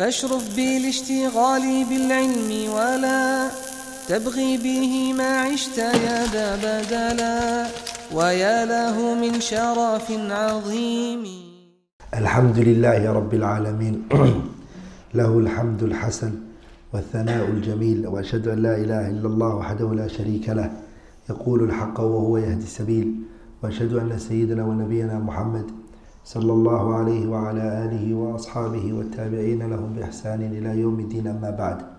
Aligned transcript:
فاشرف 0.00 0.56
بالاشتغال 0.56 1.84
بالعلم 1.84 2.72
ولا 2.72 3.48
تبغي 4.08 4.56
به 4.56 5.12
ما 5.12 5.40
عشت 5.40 5.78
يا 5.78 6.26
ذا 6.32 6.56
بدلا 6.56 7.66
ويا 8.14 8.64
له 8.64 9.14
من 9.14 9.40
شرف 9.40 10.10
عظيم. 10.30 11.24
الحمد 12.14 12.58
لله 12.58 13.12
رب 13.12 13.34
العالمين. 13.34 14.02
له 15.20 15.38
الحمد 15.38 15.82
الحسن 15.82 16.32
والثناء 16.94 17.44
الجميل 17.44 18.06
وأشهد 18.06 18.48
أن 18.48 18.58
لا 18.62 18.76
إله 18.76 19.08
إلا 19.08 19.28
الله 19.28 19.54
وحده 19.54 19.94
لا 19.94 20.08
شريك 20.08 20.48
له. 20.48 20.70
يقول 21.30 21.62
الحق 21.62 22.00
وهو 22.00 22.36
يهدي 22.36 22.64
السبيل 22.64 23.14
وأشهد 23.62 23.92
أن 23.92 24.18
سيدنا 24.18 24.64
ونبينا 24.64 25.18
محمد 25.18 25.79
صلى 26.25 26.53
الله 26.53 26.95
عليه 26.95 27.27
وعلى 27.27 27.61
اله 27.85 28.13
واصحابه 28.13 28.93
والتابعين 28.93 29.69
لهم 29.69 29.93
باحسان 29.93 30.41
الى 30.41 30.79
يوم 30.79 30.99
الدين 30.99 31.27
اما 31.27 31.49
بعد 31.49 31.95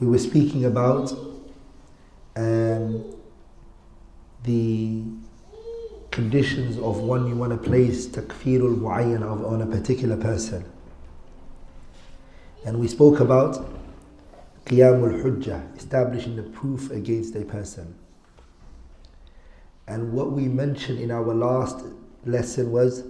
We 0.00 0.06
were 0.06 0.18
speaking 0.18 0.64
about 0.64 1.12
um, 2.36 3.04
the 4.42 5.02
conditions 6.10 6.76
of 6.78 6.98
one 6.98 7.26
you 7.28 7.36
want 7.36 7.52
to 7.52 7.58
place 7.70 8.06
takfirul 8.06 8.76
muayyan 8.76 9.22
of 9.22 9.44
on 9.44 9.62
a 9.62 9.66
particular 9.66 10.16
person. 10.16 10.64
And 12.64 12.80
we 12.80 12.88
spoke 12.88 13.20
about 13.20 13.64
qiyamul 14.66 15.22
hujjah, 15.22 15.76
establishing 15.76 16.36
the 16.36 16.42
proof 16.42 16.90
against 16.90 17.34
a 17.36 17.44
person. 17.44 17.94
And 19.89 20.13
what 20.13 20.31
we 20.31 20.47
mentioned 20.47 20.99
in 20.99 21.09
our 21.09 21.33
last 21.33 21.83
lesson 22.23 22.71
was 22.71 23.03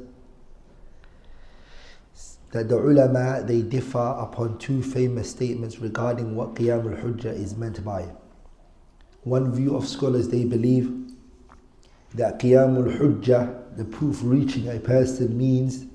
that 2.52 2.70
the 2.70 2.78
ulama 2.78 3.44
they 3.46 3.62
differ 3.62 4.16
upon 4.18 4.58
two 4.60 4.82
famous 4.82 5.30
statements 5.30 5.80
regarding 5.80 6.38
what 6.38 6.56
qiyamul 6.56 7.04
hujjah 7.04 7.34
is 7.34 7.58
meant 7.58 7.84
by. 7.84 8.08
One 9.24 9.54
view 9.54 9.76
of 9.76 9.90
scholars 9.90 10.30
they 10.30 10.46
believe 10.46 10.90
that 12.16 12.40
qiyamul 12.40 12.98
hujjah, 12.98 13.76
the 13.76 13.84
proof 13.84 14.22
reaching 14.24 14.70
a 14.70 14.80
person 14.80 15.38
means 15.38 15.86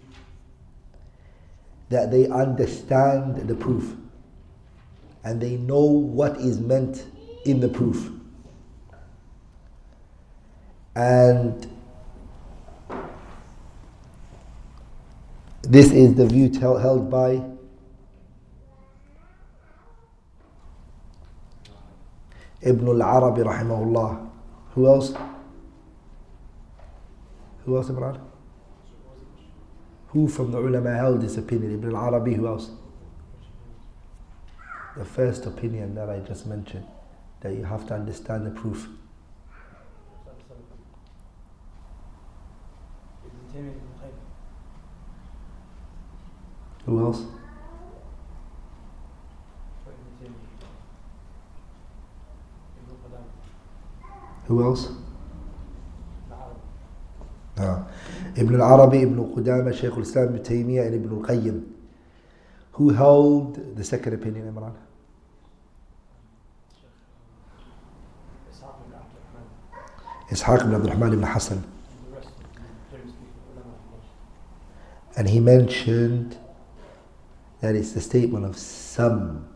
that 1.88 2.10
they 2.10 2.28
understand 2.28 3.48
the 3.48 3.54
proof 3.54 3.96
and 5.24 5.40
they 5.40 5.56
know 5.56 5.84
what 5.84 6.36
is 6.36 6.60
meant 6.60 7.06
in 7.46 7.60
the 7.60 7.68
proof. 7.70 8.10
And 10.96 11.66
this 15.62 15.90
is 15.90 16.14
the 16.14 16.26
view 16.26 16.50
held 16.60 17.10
by 17.10 17.42
Ibn 22.62 22.88
al-Arabi 22.88 23.42
rahimahullah. 23.42 24.30
Who 24.70 24.86
else? 24.86 25.14
Who 27.64 27.76
else, 27.76 27.88
Imran? 27.88 28.20
Who 30.08 30.28
from 30.28 30.52
the 30.52 30.58
ulama 30.58 30.94
held 30.94 31.20
this 31.20 31.36
opinion? 31.36 31.74
Ibn 31.74 31.94
al-Arabi, 31.94 32.34
who 32.34 32.46
else? 32.46 32.70
The 34.96 35.04
first 35.04 35.44
opinion 35.44 35.94
that 35.96 36.08
I 36.08 36.20
just 36.20 36.46
mentioned, 36.46 36.86
that 37.40 37.52
you 37.54 37.64
have 37.64 37.84
to 37.88 37.94
understand 37.94 38.46
the 38.46 38.50
proof. 38.50 38.88
Who 46.86 47.06
else? 47.06 47.22
Who 54.46 54.62
else? 54.62 54.88
No. 56.28 56.36
Ah. 57.58 57.86
Ibn 58.36 58.60
al-Arabi, 58.60 59.02
Ibn 59.02 59.34
Qudama, 59.34 59.72
Shaykh 59.72 59.92
al-Islam, 59.92 60.34
Ibn 60.34 60.42
Taymiyyah, 60.42 60.86
and 60.86 60.94
Ibn 60.96 61.18
al-Qayyim. 61.18 61.64
Who 62.72 62.90
held 62.90 63.76
the 63.76 63.84
second 63.84 64.14
opinion, 64.14 64.52
Imran? 64.52 64.74
Ishaq 70.30 70.62
ibn 70.62 70.74
Abdul 70.74 70.90
Rahman 70.90 71.12
ibn 71.12 71.22
Hassan. 71.22 71.73
And 75.16 75.28
he 75.28 75.40
mentioned 75.40 76.36
that 77.60 77.74
it's 77.74 77.92
the 77.92 78.00
statement 78.00 78.44
of 78.44 78.56
some 78.56 79.48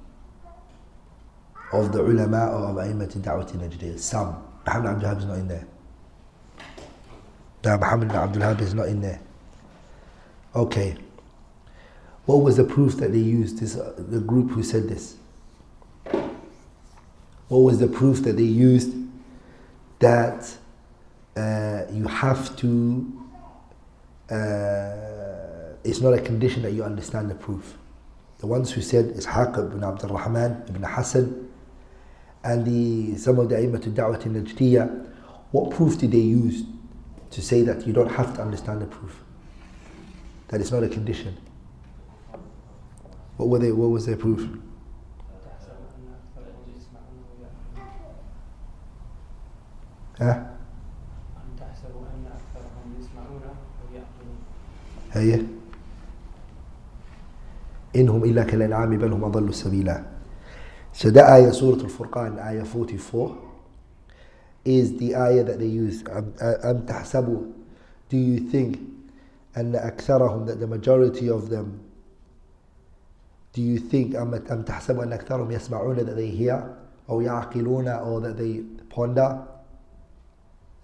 of 1.72 1.92
the 1.92 2.00
ulama 2.00 2.46
or 2.48 2.70
of 2.70 2.76
A'immat 2.76 3.16
Da'wat 3.19 3.52
Najdiyah. 3.52 3.98
Some. 3.98 4.42
Muhammad 4.66 5.04
Abdul 5.04 5.08
Wahab 5.08 5.19
is 5.19 5.24
not 5.24 5.38
in 5.38 5.48
there. 5.48 5.66
No, 7.64 7.78
Muhammad 7.78 8.12
Abdul 8.12 8.42
Wahab 8.42 8.60
is 8.60 8.74
not 8.74 8.88
in 8.88 9.00
there. 9.00 9.20
Okay. 10.54 10.96
What 12.26 12.36
was 12.36 12.56
the 12.56 12.64
proof 12.64 12.96
that 12.96 13.12
they 13.12 13.19
used? 13.19 13.58
This 13.58 13.76
uh, 13.76 13.94
the 13.96 14.20
group 14.20 14.50
who 14.50 14.62
said 14.62 14.88
this. 14.88 15.16
What 17.48 17.58
was 17.58 17.78
the 17.78 17.88
proof 17.88 18.22
that 18.25 18.36
they 18.36 18.42
used 18.42 18.94
that 19.98 20.54
uh, 21.36 21.82
you 21.90 22.06
have 22.06 22.54
to? 22.58 23.12
Uh, 24.30 25.07
it's 25.88 26.00
not 26.00 26.12
a 26.12 26.21
condition 26.21 26.62
that 26.62 26.72
you 26.72 26.84
understand 26.84 27.31
the 27.31 27.34
proof. 27.34 27.78
The 28.38 28.47
ones 28.47 28.71
who 28.71 28.82
said 28.82 29.06
Ishaq 29.15 29.59
ibn 29.59 29.82
Abdul 29.82 30.10
Rahman 30.10 30.65
ibn 30.69 30.82
Hassan 30.82 31.49
and 32.44 32.65
the 32.65 33.16
some 33.16 33.38
of 33.38 33.49
the 33.49 33.56
Aimatul 33.56 33.94
Da'wat 33.94 34.26
in 34.26 34.34
Najdiyah, 34.44 35.06
what 35.50 35.71
proof 35.71 35.99
did 35.99 36.12
they 36.12 36.19
use 36.19 36.65
to 37.31 37.43
say 37.43 37.62
that 37.62 37.87
you 37.87 37.93
don't 37.93 38.10
have 38.10 38.34
to 38.37 38.43
understand 38.43 38.82
the 38.82 38.87
proof? 38.87 39.22
That 40.49 40.60
it's 40.60 40.71
not 40.71 40.82
a 40.82 40.88
condition. 40.88 41.37
What 43.38 43.49
were 43.49 43.59
they? 43.59 43.72
What 43.72 43.88
was 43.88 44.06
their 44.06 44.16
proof? 44.16 44.49
Huh? 50.19 50.44
هي 57.94 58.00
إنهم 58.00 58.25
إلا 58.25 58.44
كالأنعام 58.44 58.99
بل 58.99 59.12
هم 59.12 59.25
أضل 59.25 59.49
السبيلا 59.49 60.04
So 60.93 61.10
that 61.10 61.31
ayah, 61.31 61.53
Surah 61.53 61.82
Al-Furqan, 61.84 62.43
ayah 62.44 62.65
44, 62.65 63.37
is 64.65 64.97
the 64.99 65.15
ayah 65.15 65.44
that 65.44 65.59
they 65.59 65.66
use. 65.66 66.03
أم 66.03 66.87
تحسبوا 66.87 67.43
Do 68.09 68.16
you 68.16 68.41
think 68.50 68.78
أن 69.56 69.75
أكثرهم 69.76 70.47
that 70.47 70.60
the 70.60 70.66
majority 70.66 71.28
of 71.28 71.50
them 71.50 71.81
Do 73.53 73.62
you 73.62 73.78
think 73.78 74.15
أم 74.16 74.34
تحسبوا 74.62 75.05
أن 75.05 75.12
أكثرهم 75.12 75.50
يسمعون 75.50 75.97
that 75.97 76.16
they 76.16 76.31
hear 76.31 76.75
أو 77.09 77.20
يعقلون 77.20 77.88
or 77.88 78.20
that 78.20 78.37
they 78.37 78.62
ponder 78.91 79.47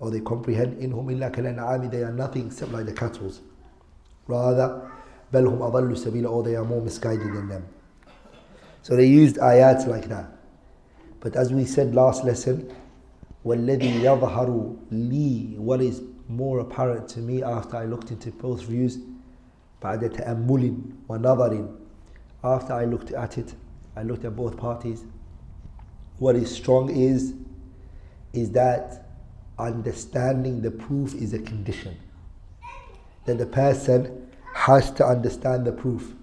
or 0.01 0.11
they 0.11 0.21
comprehend 0.21 0.81
إنهم 0.83 1.11
إلا 1.11 1.29
كالأنعام 1.29 1.91
they 1.91 2.03
are 2.03 2.13
nothing 2.13 2.47
except 2.47 2.73
like 2.73 2.87
the 2.87 2.93
cattle 2.93 3.33
rather 4.29 4.91
بل 5.34 5.48
هم 5.48 5.62
أضل 5.62 5.98
سبيلا 5.98 6.30
or 6.30 6.44
they 6.44 6.56
are 6.56 6.66
more 6.66 6.82
misguided 6.82 7.34
than 7.34 7.48
them 7.50 7.64
so 8.82 8.96
they 8.96 9.06
used 9.06 9.38
ayats 9.38 9.88
like 9.88 10.08
that 10.10 10.26
but 11.20 11.36
as 11.36 11.54
we 11.54 11.66
said 11.66 11.94
last 11.96 12.24
lesson 12.24 12.64
والذي 13.46 14.04
يظهر 14.04 14.76
لي 14.92 15.58
what 15.58 15.82
is 15.82 16.02
more 16.30 16.60
apparent 16.60 17.08
to 17.08 17.20
me 17.20 17.44
after 17.44 17.78
I 17.78 17.86
looked 17.86 18.12
into 18.12 18.32
both 18.32 18.62
views 18.64 18.98
بعد 19.84 20.10
تأمل 20.10 20.76
ونظر 21.10 21.68
after 22.44 22.74
I 22.74 22.86
looked 22.86 23.12
at 23.12 23.38
it 23.38 23.54
I 23.96 24.04
looked 24.04 24.25
at 24.25 24.36
both 24.36 24.57
parties 24.57 25.04
what 26.18 26.36
is 26.36 26.54
strong 26.54 26.90
is 26.90 27.34
is 28.34 28.51
that 28.51 29.06
understanding 29.57 30.62
the 30.62 30.72
proof 30.72 31.13
is 31.16 31.34
a 31.34 31.40
condition 31.40 31.98
that 33.25 33.38
the 33.38 33.46
person 33.46 34.23
has 34.55 34.91
to 34.93 35.05
understand 35.05 35.67
the 35.67 35.73
proof 35.73 36.15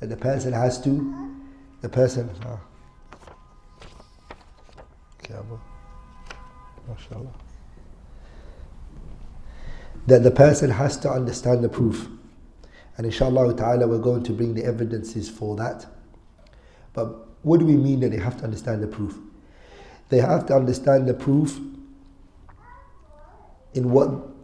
that 0.00 0.08
the 0.08 0.16
person 0.16 0.52
has 0.52 0.80
to 0.82 1.36
the 1.80 1.88
person 1.88 2.28
ah. 2.44 2.58
okay, 5.20 5.34
Abu. 5.34 5.58
MashaAllah. 6.90 7.32
That 10.06 10.22
the 10.22 10.30
person 10.30 10.70
has 10.70 10.96
to 10.98 11.10
understand 11.10 11.62
the 11.62 11.68
proof. 11.68 12.08
And 12.96 13.06
inshallah 13.06 13.54
ta'ala 13.56 13.86
we're 13.86 13.98
going 13.98 14.24
to 14.24 14.32
bring 14.32 14.54
the 14.54 14.64
evidences 14.64 15.28
for 15.28 15.54
that. 15.56 15.86
But 16.92 17.28
what 17.42 17.60
do 17.60 17.66
we 17.66 17.76
mean 17.76 18.00
that 18.00 18.10
they 18.10 18.18
have 18.18 18.36
to 18.38 18.44
understand 18.44 18.82
the 18.82 18.88
proof? 18.88 19.16
They 20.08 20.18
have 20.18 20.46
to 20.46 20.54
understand 20.54 21.06
the 21.06 21.14
proof 21.14 21.58
in 23.74 23.90
what 23.90 24.35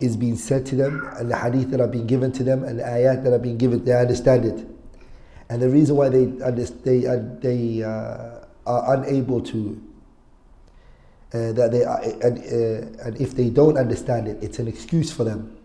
is 0.00 0.16
being 0.16 0.36
said 0.36 0.66
to 0.66 0.76
them 0.76 1.08
and 1.18 1.30
the 1.30 1.36
hadith 1.36 1.70
that 1.70 1.80
are 1.80 1.88
being 1.88 2.06
given 2.06 2.30
to 2.32 2.44
them 2.44 2.64
and 2.64 2.78
the 2.78 2.82
ayat 2.82 3.24
that 3.24 3.32
are 3.32 3.38
being 3.38 3.56
given, 3.56 3.84
they 3.84 3.94
understand 3.94 4.44
it. 4.44 4.66
And 5.48 5.62
the 5.62 5.68
reason 5.68 5.96
why 5.96 6.08
they, 6.08 6.24
they, 6.24 7.06
uh, 7.06 7.18
they 7.40 7.82
uh, 7.82 8.44
are 8.66 8.94
unable 8.94 9.40
to, 9.42 9.80
uh, 11.32 11.52
that 11.52 11.70
they 11.70 11.84
are, 11.84 12.02
and, 12.02 12.38
uh, 12.38 13.04
and 13.06 13.20
if 13.20 13.34
they 13.34 13.48
don't 13.48 13.78
understand 13.78 14.28
it, 14.28 14.42
it's 14.42 14.58
an 14.58 14.68
excuse 14.68 15.12
for 15.12 15.24
them, 15.24 15.56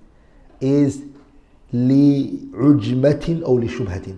is 0.60 1.02
لعجمة 1.74 3.42
أو 3.46 3.60
لشبهة 3.60 4.16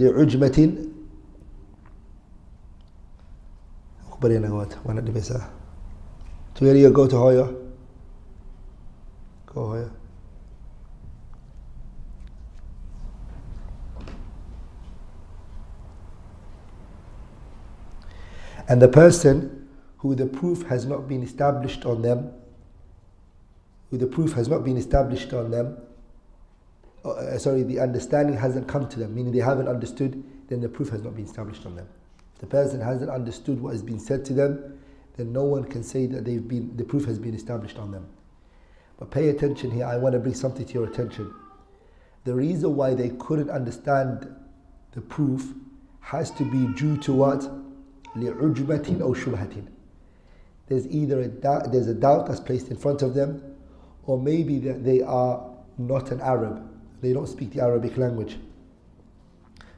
لعجمة 0.00 0.74
أخبرينا 4.08 4.48
قوات 4.48 4.74
وانا 4.84 5.00
so 6.61 6.67
where 6.67 6.75
do 6.75 6.79
you 6.79 6.91
go 6.91 7.07
to 7.07 7.17
higher? 7.17 7.55
Go 9.47 9.69
higher. 9.71 9.91
And 18.67 18.79
the 18.79 18.87
person 18.87 19.69
who 19.97 20.13
the 20.13 20.27
proof 20.27 20.61
has 20.67 20.85
not 20.85 21.07
been 21.07 21.23
established 21.23 21.83
on 21.87 22.03
them, 22.03 22.31
who 23.89 23.97
the 23.97 24.05
proof 24.05 24.33
has 24.33 24.47
not 24.47 24.63
been 24.63 24.77
established 24.77 25.33
on 25.33 25.49
them, 25.49 25.79
uh, 27.03 27.09
uh, 27.09 27.37
sorry, 27.39 27.63
the 27.63 27.79
understanding 27.79 28.37
hasn't 28.37 28.67
come 28.67 28.87
to 28.87 28.99
them, 28.99 29.15
meaning 29.15 29.33
they 29.33 29.39
haven't 29.39 29.67
understood, 29.67 30.23
then 30.47 30.61
the 30.61 30.69
proof 30.69 30.89
has 30.89 31.01
not 31.01 31.15
been 31.15 31.25
established 31.25 31.65
on 31.65 31.75
them. 31.75 31.87
The 32.37 32.45
person 32.45 32.79
hasn't 32.81 33.09
understood 33.09 33.59
what 33.59 33.71
has 33.71 33.81
been 33.81 33.99
said 33.99 34.23
to 34.25 34.33
them, 34.33 34.77
then 35.16 35.32
no 35.32 35.44
one 35.44 35.64
can 35.64 35.82
say 35.82 36.06
that 36.06 36.24
they've 36.24 36.46
been, 36.46 36.76
the 36.76 36.84
proof 36.84 37.04
has 37.06 37.18
been 37.18 37.34
established 37.34 37.78
on 37.78 37.90
them. 37.90 38.06
But 38.98 39.10
pay 39.10 39.28
attention 39.28 39.70
here, 39.70 39.86
I 39.86 39.96
want 39.96 40.14
to 40.14 40.18
bring 40.18 40.34
something 40.34 40.64
to 40.64 40.72
your 40.72 40.86
attention. 40.86 41.32
The 42.24 42.34
reason 42.34 42.74
why 42.76 42.94
they 42.94 43.10
couldn't 43.10 43.50
understand 43.50 44.34
the 44.92 45.00
proof 45.00 45.52
has 46.00 46.30
to 46.32 46.44
be 46.44 46.66
due 46.74 46.96
to 46.98 47.12
what? 47.12 47.40
لِعُجْبَةٍ 48.16 49.00
أو 49.00 49.14
شُبْهَةٍ. 49.14 49.66
There's 50.68 50.86
either 50.88 51.20
a 51.20 51.28
doubt, 51.28 51.70
there's 51.72 51.86
a 51.88 51.94
doubt 51.94 52.26
that's 52.26 52.40
placed 52.40 52.68
in 52.68 52.76
front 52.76 53.02
of 53.02 53.14
them, 53.14 53.42
or 54.04 54.18
maybe 54.18 54.58
that 54.60 54.84
they 54.84 55.02
are 55.02 55.44
not 55.78 56.10
an 56.10 56.20
Arab. 56.20 56.68
They 57.02 57.12
don't 57.12 57.28
speak 57.28 57.52
the 57.52 57.62
Arabic 57.62 57.96
language. 57.96 58.38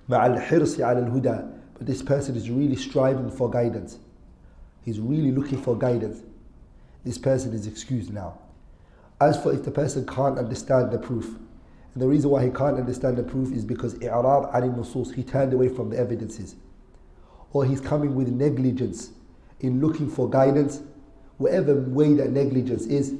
مع 0.09 0.27
الحرص 0.27 0.81
على 0.81 1.07
الهدى 1.07 1.59
but 1.79 1.87
this 1.87 2.03
person 2.03 2.35
is 2.35 2.51
really 2.51 2.77
striving 2.77 3.31
for 3.31 3.49
guidance. 3.49 3.99
He's 4.85 5.01
really 5.01 5.33
looking 5.33 5.61
for 5.61 5.77
guidance. 5.77 6.23
This 7.05 7.19
person 7.19 7.53
is 7.53 7.67
excused 7.67 8.13
now. 8.13 8.39
As 9.21 9.41
for 9.43 9.53
if 9.53 9.65
the 9.65 9.71
person 9.71 10.07
can't 10.07 10.39
understand 10.39 10.93
the 10.93 10.99
proof, 10.99 11.27
and 11.95 12.03
the 12.03 12.07
reason 12.07 12.31
why 12.31 12.45
he 12.45 12.51
can't 12.51 12.77
understand 12.77 13.17
the 13.17 13.23
proof 13.23 13.53
is 13.53 13.65
because 13.65 13.95
i'rab 13.97 14.53
عن 14.53 14.75
النصوص, 14.75 15.15
he 15.15 15.23
turned 15.23 15.53
away 15.53 15.69
from 15.69 15.91
the 15.91 15.99
evidences. 15.99 16.55
Or 17.53 17.65
he's 17.65 17.81
coming 17.81 18.15
with 18.15 18.29
negligence 18.29 19.11
in 19.61 19.81
looking 19.81 20.09
for 20.09 20.29
guidance, 20.29 20.81
whatever 21.39 21.75
way 21.75 22.15
that 22.15 22.31
negligence 22.31 22.85
is, 22.87 23.15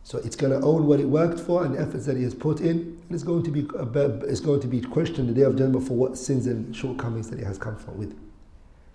So 0.04 0.18
it's 0.18 0.36
going 0.36 0.52
to 0.58 0.66
own 0.66 0.86
what 0.86 0.98
it 1.00 1.08
worked 1.08 1.38
for 1.38 1.64
and 1.64 1.74
the 1.74 1.80
efforts 1.80 2.06
that 2.06 2.16
he 2.16 2.24
has 2.24 2.34
put 2.34 2.60
in, 2.60 2.68
and 2.68 3.10
it's 3.10 3.22
going 3.22 3.44
to 3.44 3.50
be 3.50 3.66
uh, 3.78 3.86
it's 4.26 4.40
going 4.40 4.60
to 4.60 4.66
be 4.66 4.80
questioned 4.80 5.28
the 5.28 5.32
day 5.32 5.42
of 5.42 5.56
judgment 5.56 5.86
for 5.86 5.94
what 5.94 6.18
sins 6.18 6.46
and 6.46 6.74
shortcomings 6.74 7.30
that 7.30 7.38
it 7.38 7.46
has 7.46 7.58
come 7.58 7.76
from 7.76 7.98
with. 7.98 8.18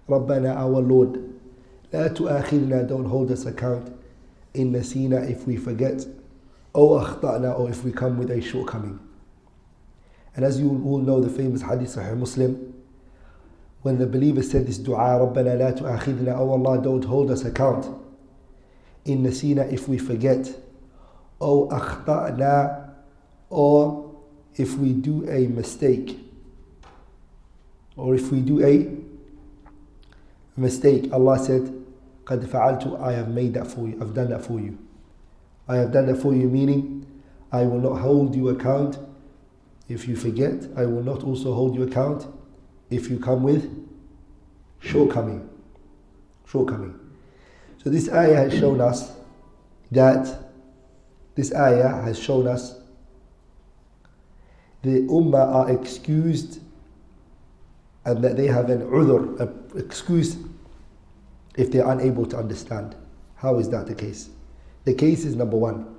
ربنا 0.09 0.55
our 0.57 0.81
Lord, 0.81 1.19
لا 1.93 2.07
تؤاخذنا 2.13 2.87
don't 2.89 3.05
hold 3.05 3.31
us 3.31 3.45
account 3.45 3.89
in 4.53 4.73
nasina 4.73 5.29
if 5.29 5.47
we 5.47 5.55
forget, 5.55 6.05
أو 6.75 7.01
أخطأنا 7.01 7.57
or 7.57 7.69
if 7.69 7.85
we 7.85 7.91
come 7.91 8.17
with 8.17 8.29
a 8.29 8.41
shortcoming. 8.41 8.99
And 10.35 10.43
as 10.43 10.59
you 10.59 10.69
all 10.85 10.99
know, 10.99 11.21
the 11.21 11.29
famous 11.29 11.61
hadith 11.61 11.95
Sahih 11.95 12.17
Muslim, 12.17 12.73
when 13.81 13.97
the 13.97 14.05
believer 14.05 14.43
said 14.43 14.67
this 14.67 14.77
dua, 14.77 15.19
ربنا 15.19 15.57
لا 15.57 15.71
تؤاخذنا, 15.71 16.37
oh 16.37 16.51
Allah, 16.51 16.81
don't 16.81 17.05
hold 17.05 17.31
us 17.31 17.45
account 17.45 17.87
in 19.05 19.23
nasina 19.23 19.71
if 19.71 19.87
we 19.87 19.97
forget. 19.97 20.66
أو 21.42 21.68
أخطأنا 21.70 22.88
or 23.50 24.10
if 24.56 24.78
we 24.78 24.92
do 24.92 25.28
a 25.28 25.46
mistake 25.48 26.18
or 27.96 28.14
if 28.14 28.30
we 28.32 28.40
do 28.40 28.64
a 28.64 28.88
mistake 30.56 31.12
Allah 31.12 31.38
said 31.38 31.72
قد 32.26 32.44
فعلت 32.44 33.00
I 33.00 33.12
have 33.12 33.28
made 33.28 33.54
that 33.54 33.66
for 33.66 33.88
you 33.88 33.98
I've 34.00 34.14
done 34.14 34.30
that 34.30 34.44
for 34.44 34.60
you 34.60 34.78
I 35.68 35.76
have 35.76 35.92
done 35.92 36.06
that 36.06 36.16
for 36.16 36.34
you 36.34 36.48
meaning 36.48 37.06
I 37.50 37.64
will 37.64 37.80
not 37.80 37.96
hold 38.00 38.34
you 38.34 38.48
account 38.48 38.98
if 39.88 40.08
you 40.08 40.16
forget 40.16 40.66
I 40.76 40.86
will 40.86 41.02
not 41.02 41.22
also 41.24 41.52
hold 41.54 41.74
you 41.74 41.82
account 41.82 42.26
if 42.90 43.10
you 43.10 43.18
come 43.18 43.42
with 43.42 43.68
shortcoming 44.80 45.48
shortcoming 46.46 46.98
so 47.82 47.90
this 47.90 48.08
ayah 48.10 48.36
has 48.36 48.58
shown 48.58 48.80
us 48.80 49.12
that 49.90 50.45
this 51.36 51.54
ayah 51.54 52.02
has 52.02 52.18
shown 52.18 52.46
us 52.46 52.78
the 54.82 55.02
ummah 55.06 55.54
are 55.54 55.70
excused 55.70 56.60
and 58.04 58.22
that 58.24 58.36
they 58.36 58.46
have 58.48 58.68
an 58.68 58.80
udhr, 58.82 59.38
an 59.40 59.78
excuse 59.78 60.36
if 61.56 61.70
they 61.70 61.78
are 61.80 61.92
unable 61.92 62.26
to 62.26 62.36
understand. 62.36 62.96
How 63.36 63.58
is 63.58 63.68
that 63.70 63.86
the 63.86 63.94
case? 63.94 64.30
The 64.84 64.94
case 64.94 65.24
is 65.24 65.36
number 65.36 65.56
one. 65.56 65.94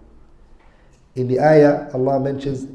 In 1.15 1.27
the 1.27 1.39
ayah, 1.39 1.89
Allah 1.93 2.19
mentions 2.19 2.67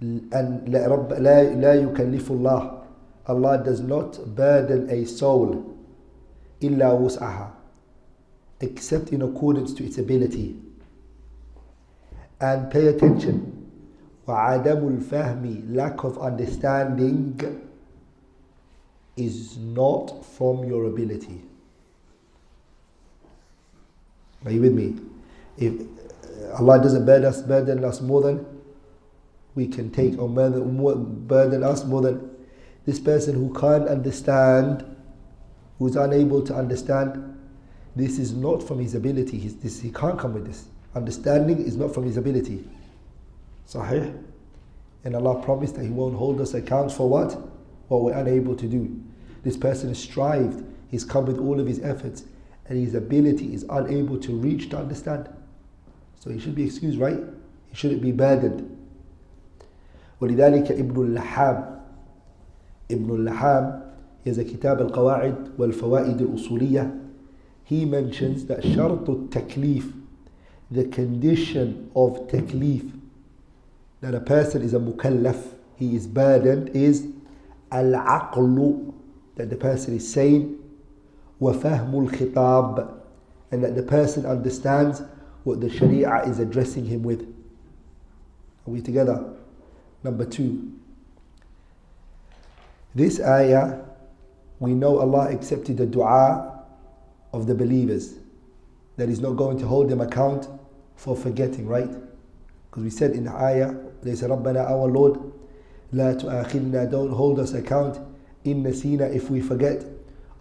and 0.00 0.30
لا 0.68 1.74
يكلف 1.74 2.30
الله 2.30 2.82
Allah 3.28 3.62
does 3.64 3.80
not 3.80 4.18
burden 4.36 4.90
a 4.90 5.04
soul 5.06 5.74
إلا 6.62 6.92
وسعها 7.00 7.52
except 8.60 9.12
in 9.12 9.22
accordance 9.22 9.72
to 9.72 9.84
its 9.84 9.96
ability 9.98 10.56
and 12.40 12.70
pay 12.70 12.86
attention. 12.88 13.52
وعدم 14.26 14.98
الفهم 14.98 15.74
lack 15.74 16.04
of 16.04 16.18
understanding 16.18 17.62
is 19.16 19.56
not 19.56 20.24
from 20.24 20.64
your 20.64 20.84
ability. 20.86 21.42
Are 24.44 24.50
you 24.50 24.60
with 24.60 24.74
me? 24.74 24.96
If 25.56 25.74
Allah 26.58 26.80
doesn't 26.82 27.06
burden 27.06 27.24
us, 27.24 27.42
burden 27.42 27.84
us 27.84 28.00
more 28.00 28.20
than 28.20 28.46
we 29.54 29.66
can 29.66 29.90
take, 29.90 30.18
or 30.18 30.28
burden, 30.28 30.76
more, 30.76 30.94
burden 30.94 31.62
us 31.62 31.84
more 31.84 32.02
than 32.02 32.30
this 32.84 33.00
person 33.00 33.34
who 33.34 33.52
can't 33.58 33.88
understand, 33.88 34.84
who's 35.78 35.96
unable 35.96 36.42
to 36.42 36.54
understand, 36.54 37.32
this 37.96 38.18
is 38.18 38.34
not 38.34 38.62
from 38.62 38.78
his 38.78 38.94
ability. 38.94 39.38
He's, 39.38 39.56
this, 39.56 39.80
he 39.80 39.90
can't 39.90 40.18
come 40.18 40.34
with 40.34 40.46
this. 40.46 40.66
Understanding 40.94 41.58
is 41.58 41.76
not 41.76 41.92
from 41.92 42.04
his 42.04 42.16
ability. 42.16 42.64
Sahih? 43.68 44.22
And 45.04 45.14
Allah 45.14 45.42
promised 45.42 45.76
that 45.76 45.84
He 45.84 45.90
won't 45.90 46.16
hold 46.16 46.40
us 46.40 46.54
accounts 46.54 46.94
for 46.94 47.08
what? 47.08 47.32
What 47.88 48.02
we're 48.02 48.12
unable 48.18 48.56
to 48.56 48.66
do. 48.66 49.00
This 49.44 49.56
person 49.56 49.88
has 49.88 49.98
strived, 49.98 50.64
he's 50.90 51.04
come 51.04 51.26
with 51.26 51.38
all 51.38 51.60
of 51.60 51.66
his 51.68 51.80
efforts, 51.80 52.24
and 52.68 52.78
his 52.78 52.94
ability 52.94 53.54
is 53.54 53.64
unable 53.70 54.18
to 54.18 54.32
reach 54.32 54.70
to 54.70 54.78
understand. 54.78 55.28
So 56.18 56.30
he 56.30 56.40
should 56.40 56.56
be 56.56 56.64
excused, 56.64 56.98
right? 56.98 57.20
He 57.68 57.76
shouldn't 57.76 58.02
be 58.02 58.10
burdened. 58.10 58.72
ولذلك 60.20 60.72
ابن 60.72 60.96
اللحام 60.96 61.80
ابن 62.90 63.10
اللحام 63.10 63.82
is 64.24 64.38
a 64.38 64.44
كتاب 64.44 64.80
القواعد 64.80 65.48
والفوائد 65.58 66.20
الأصولية 66.20 66.90
he 67.64 67.84
mentions 67.84 68.46
that 68.46 68.60
شرط 68.62 69.10
التكليف 69.10 69.99
the 70.70 70.84
condition 70.84 71.90
of 71.94 72.26
taklif 72.28 72.90
that 74.00 74.14
a 74.14 74.20
person 74.20 74.62
is 74.62 74.74
a 74.74 74.78
mukallaf 74.78 75.54
he 75.76 75.94
is 75.94 76.06
burdened 76.06 76.68
is 76.70 77.06
al-aqlu 77.70 78.92
that 79.36 79.50
the 79.50 79.56
person 79.56 79.94
is 79.96 80.10
sane 80.12 80.58
وفهم 81.40 82.08
الخطاب 82.08 82.94
and 83.52 83.62
that 83.62 83.74
the 83.76 83.82
person 83.82 84.26
understands 84.26 85.02
what 85.44 85.60
the 85.60 85.70
sharia 85.70 86.22
is 86.24 86.38
addressing 86.40 86.84
him 86.84 87.02
with 87.02 87.22
are 88.66 88.70
we 88.70 88.80
together 88.80 89.24
number 90.02 90.24
two 90.24 90.72
this 92.94 93.20
ayah 93.20 93.80
we 94.58 94.72
know 94.74 94.98
Allah 94.98 95.30
accepted 95.30 95.76
the 95.76 95.86
dua 95.86 96.64
of 97.32 97.46
the 97.46 97.54
believers 97.54 98.14
that 98.96 99.08
He's 99.08 99.20
not 99.20 99.32
going 99.36 99.58
to 99.58 99.66
hold 99.66 99.90
them 99.90 100.00
account 100.00 100.48
for 101.01 101.15
forgetting, 101.15 101.67
right? 101.67 101.89
Because 102.69 102.83
we 102.83 102.91
said 102.91 103.11
in 103.11 103.23
the 103.23 103.31
ayah, 103.31 103.73
they 104.03 104.13
said, 104.13 104.29
Rabbana, 104.29 104.69
our 104.69 104.87
Lord, 104.87 105.19
la 105.91 106.13
tu'akhidna, 106.13 106.91
don't 106.91 107.09
hold 107.09 107.39
us 107.39 107.53
account 107.53 107.99
in 108.43 108.61
nasina 108.61 109.11
if 109.11 109.27
we 109.31 109.41
forget, 109.41 109.83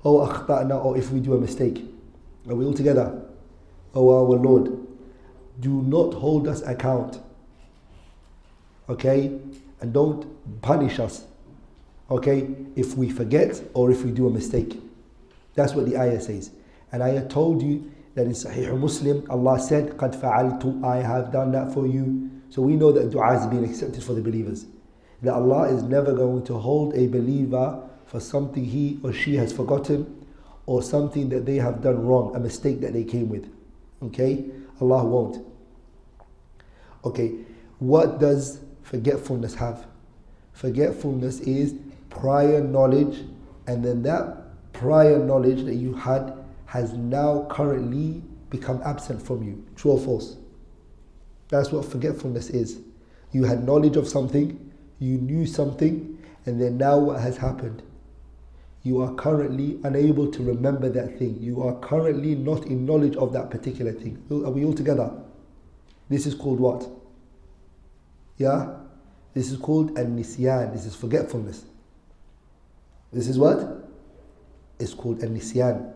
or 0.03 0.29
akhta'na, 0.29 0.85
or 0.85 0.99
if 0.99 1.13
we 1.13 1.21
do 1.21 1.33
a 1.33 1.41
mistake. 1.41 1.87
Are 2.47 2.55
we 2.55 2.67
all 2.67 2.75
together? 2.75 3.23
Oh 3.95 4.11
our 4.11 4.37
Lord, 4.37 4.87
do 5.61 5.81
not 5.81 6.13
hold 6.13 6.47
us 6.47 6.61
account. 6.61 7.21
Okay? 8.91 9.39
And 9.81 9.95
don't 9.95 10.61
punish 10.61 10.99
us. 10.99 11.25
Okay? 12.11 12.55
If 12.77 12.99
we 12.99 13.09
forget 13.09 13.63
or 13.73 13.91
if 13.91 14.05
we 14.05 14.11
do 14.11 14.27
a 14.27 14.31
mistake. 14.31 14.79
That's 15.55 15.73
what 15.73 15.87
the 15.87 15.97
ayah 15.97 16.21
says. 16.21 16.51
And 16.93 17.03
I 17.03 17.19
told 17.29 17.63
you 17.63 17.91
that 18.20 18.26
in 18.26 18.32
Sahih 18.32 18.78
Muslim, 18.80 19.26
Allah 19.30 19.60
said, 19.60 19.98
قَدْ 19.98 20.20
فَعَلْتُ 20.20 20.84
I 20.84 20.98
have 20.98 21.32
done 21.32 21.52
that 21.52 21.74
for 21.74 21.86
you. 21.86 22.30
So 22.50 22.62
we 22.62 22.76
know 22.76 22.92
that 22.92 23.12
dua 23.12 23.34
has 23.34 23.48
been 23.48 23.64
accepted 23.64 24.04
for 24.04 24.14
the 24.14 24.22
believers. 24.22 24.66
That 25.22 25.34
Allah 25.34 25.68
is 25.74 25.84
never 25.84 26.14
going 26.14 26.44
to 26.46 26.54
hold 26.54 26.94
a 26.94 27.08
believer 27.08 27.82
for 28.06 28.20
something 28.20 28.64
he 28.64 29.00
or 29.04 29.12
she 29.12 29.36
has 29.36 29.52
forgotten 29.52 30.26
or 30.66 30.82
something 30.82 31.30
that 31.30 31.46
they 31.46 31.58
have 31.58 31.82
done 31.82 32.06
wrong, 32.06 32.36
a 32.36 32.40
mistake 32.40 32.82
that 32.82 32.94
they 32.94 33.04
came 33.04 33.30
with. 33.30 33.52
Okay? 34.02 34.46
Allah 34.82 35.04
won't. 35.04 35.46
Okay, 37.04 37.34
what 37.80 38.20
does 38.20 38.60
forgetfulness 38.82 39.56
have? 39.56 39.86
Forgetfulness 40.54 41.40
is 41.42 41.76
prior 42.10 42.62
knowledge, 42.62 43.24
and 43.68 43.84
then 43.84 44.02
that 44.04 44.74
prior 44.74 45.20
knowledge 45.20 45.66
that 45.66 45.76
you 45.76 45.94
had 45.94 46.34
has 46.71 46.93
now 46.93 47.49
currently 47.51 48.23
become 48.49 48.81
absent 48.85 49.21
from 49.21 49.43
you. 49.43 49.67
True 49.75 49.91
or 49.91 49.99
false? 49.99 50.37
That's 51.49 51.73
what 51.73 51.85
forgetfulness 51.85 52.49
is. 52.51 52.79
You 53.33 53.43
had 53.43 53.67
knowledge 53.67 53.97
of 53.97 54.07
something, 54.07 54.73
you 55.01 55.19
knew 55.19 55.47
something, 55.47 56.17
and 56.47 56.61
then 56.61 56.79
now 56.79 56.97
what 56.97 57.19
has 57.21 57.37
happened? 57.37 57.83
You 58.85 59.03
are 59.03 59.13
currently 59.15 59.81
unable 59.83 60.31
to 60.31 60.45
remember 60.45 60.89
that 60.91 61.19
thing. 61.19 61.39
You 61.41 61.61
are 61.61 61.75
currently 61.81 62.37
not 62.37 62.67
in 62.67 62.87
knowledge 62.87 63.17
of 63.17 63.33
that 63.33 63.51
particular 63.51 63.91
thing. 63.91 64.23
Are 64.31 64.53
we 64.53 64.65
all 64.65 64.73
together? 64.73 65.11
This 66.09 66.25
is 66.25 66.37
called 66.37 66.61
what? 66.61 66.89
Yeah? 68.37 68.77
This 69.35 69.51
is 69.51 69.59
called 69.59 69.99
an 69.99 70.17
nisyan. 70.17 70.73
This 70.73 70.87
is 70.87 70.95
forgetfulness. 70.95 71.65
This 73.13 73.27
is 73.27 73.41
what? 73.41 73.91
It's 74.79 74.95
called 74.95 75.21
an 75.25 75.37
nisyan. 75.37 75.95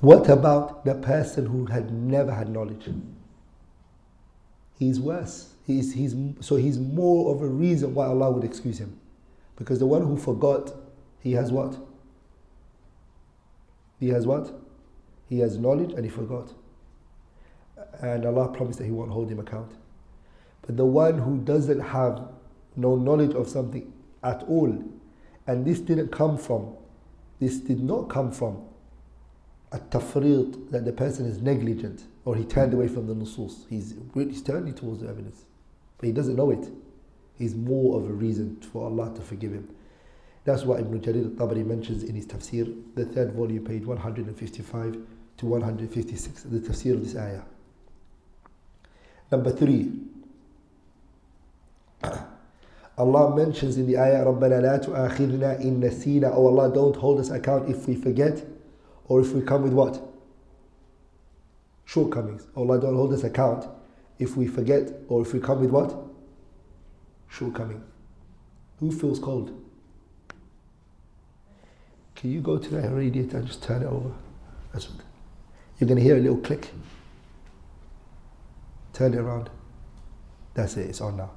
What 0.00 0.30
about 0.30 0.84
the 0.86 0.94
person 0.94 1.46
who 1.46 1.66
had 1.66 1.92
never 1.92 2.32
had 2.32 2.48
knowledge? 2.48 2.88
He's 4.78 4.98
worse. 4.98 5.52
He's, 5.66 5.92
he's, 5.92 6.16
so 6.40 6.56
he's 6.56 6.78
more 6.78 7.34
of 7.34 7.42
a 7.42 7.46
reason 7.46 7.94
why 7.94 8.06
Allah 8.06 8.30
would 8.30 8.44
excuse 8.44 8.78
him. 8.78 8.98
Because 9.56 9.78
the 9.78 9.86
one 9.86 10.02
who 10.02 10.16
forgot, 10.16 10.72
he 11.20 11.32
has 11.32 11.52
what? 11.52 11.76
He 13.98 14.08
has 14.08 14.26
what? 14.26 14.54
He 15.28 15.40
has 15.40 15.58
knowledge 15.58 15.92
and 15.92 16.02
he 16.02 16.10
forgot. 16.10 16.54
And 18.00 18.24
Allah 18.24 18.48
promised 18.48 18.78
that 18.78 18.86
He 18.86 18.90
won't 18.90 19.10
hold 19.10 19.28
him 19.28 19.38
account. 19.38 19.72
But 20.62 20.78
the 20.78 20.86
one 20.86 21.18
who 21.18 21.38
doesn't 21.38 21.80
have 21.80 22.22
no 22.74 22.96
knowledge 22.96 23.34
of 23.34 23.48
something 23.48 23.92
at 24.22 24.42
all, 24.44 24.82
and 25.46 25.66
this 25.66 25.80
didn't 25.80 26.08
come 26.08 26.38
from, 26.38 26.74
this 27.38 27.58
did 27.58 27.82
not 27.82 28.08
come 28.08 28.32
from 28.32 28.62
at-tafrit, 29.72 30.70
that 30.70 30.84
the 30.84 30.92
person 30.92 31.26
is 31.26 31.40
negligent 31.40 32.04
or 32.24 32.36
he 32.36 32.44
turned 32.44 32.74
away 32.74 32.88
from 32.88 33.06
the 33.06 33.14
nusus. 33.14 33.68
He's, 33.68 33.94
he's 34.14 34.42
turning 34.42 34.74
towards 34.74 35.00
the 35.00 35.08
evidence, 35.08 35.44
but 35.98 36.06
he 36.06 36.12
doesn't 36.12 36.36
know 36.36 36.50
it. 36.50 36.68
He's 37.38 37.54
more 37.54 37.98
of 37.98 38.08
a 38.08 38.12
reason 38.12 38.60
for 38.72 38.84
Allah 38.84 39.14
to 39.14 39.20
forgive 39.22 39.52
him. 39.52 39.74
That's 40.44 40.64
why 40.64 40.78
Ibn 40.78 41.00
Jarir 41.00 41.40
al-Tabari 41.40 41.64
mentions 41.64 42.02
in 42.02 42.14
his 42.14 42.26
tafsir, 42.26 42.82
the 42.94 43.04
third 43.04 43.32
volume, 43.32 43.64
page 43.64 43.84
155 43.84 44.98
to 45.38 45.46
156, 45.46 46.42
the 46.44 46.58
tafsir 46.60 46.94
of 46.94 47.04
this 47.04 47.16
ayah. 47.16 47.42
Number 49.30 49.52
three, 49.52 49.92
Allah 52.98 53.36
mentions 53.36 53.76
in 53.76 53.86
the 53.86 53.98
ayah, 53.98 54.24
رَبَّنَا 54.24 54.60
لَا 54.60 54.84
تُؤَاخِذْنَا 54.84 55.62
إِن 55.64 55.80
نَّسِينَا 55.80 56.32
Oh 56.34 56.46
Allah, 56.48 56.72
don't 56.74 56.96
hold 56.96 57.20
us 57.20 57.30
account 57.30 57.70
if 57.70 57.86
we 57.86 57.94
forget 57.94 58.44
or 59.10 59.20
if 59.20 59.32
we 59.32 59.42
come 59.42 59.64
with 59.64 59.72
what? 59.72 60.00
Shortcomings. 61.84 62.46
Allah, 62.56 62.80
don't 62.80 62.94
hold 62.94 63.12
us 63.12 63.24
account 63.24 63.66
if 64.20 64.36
we 64.36 64.46
forget 64.46 64.92
or 65.08 65.22
if 65.22 65.34
we 65.34 65.40
come 65.40 65.60
with 65.60 65.70
what? 65.70 65.92
Shortcoming. 67.28 67.82
Who 68.78 68.92
feels 68.92 69.18
cold? 69.18 69.50
Can 72.14 72.30
you 72.30 72.40
go 72.40 72.56
to 72.56 72.70
that 72.70 72.88
radiator 72.94 73.38
and 73.38 73.48
just 73.48 73.64
turn 73.64 73.82
it 73.82 73.86
over? 73.86 74.12
That's 74.72 74.88
what. 74.88 75.00
You're 75.80 75.88
going 75.88 75.98
to 75.98 76.04
hear 76.04 76.16
a 76.16 76.20
little 76.20 76.38
click. 76.38 76.70
Turn 78.92 79.12
it 79.12 79.18
around. 79.18 79.50
That's 80.54 80.76
it, 80.76 80.88
it's 80.88 81.00
on 81.00 81.16
now. 81.16 81.32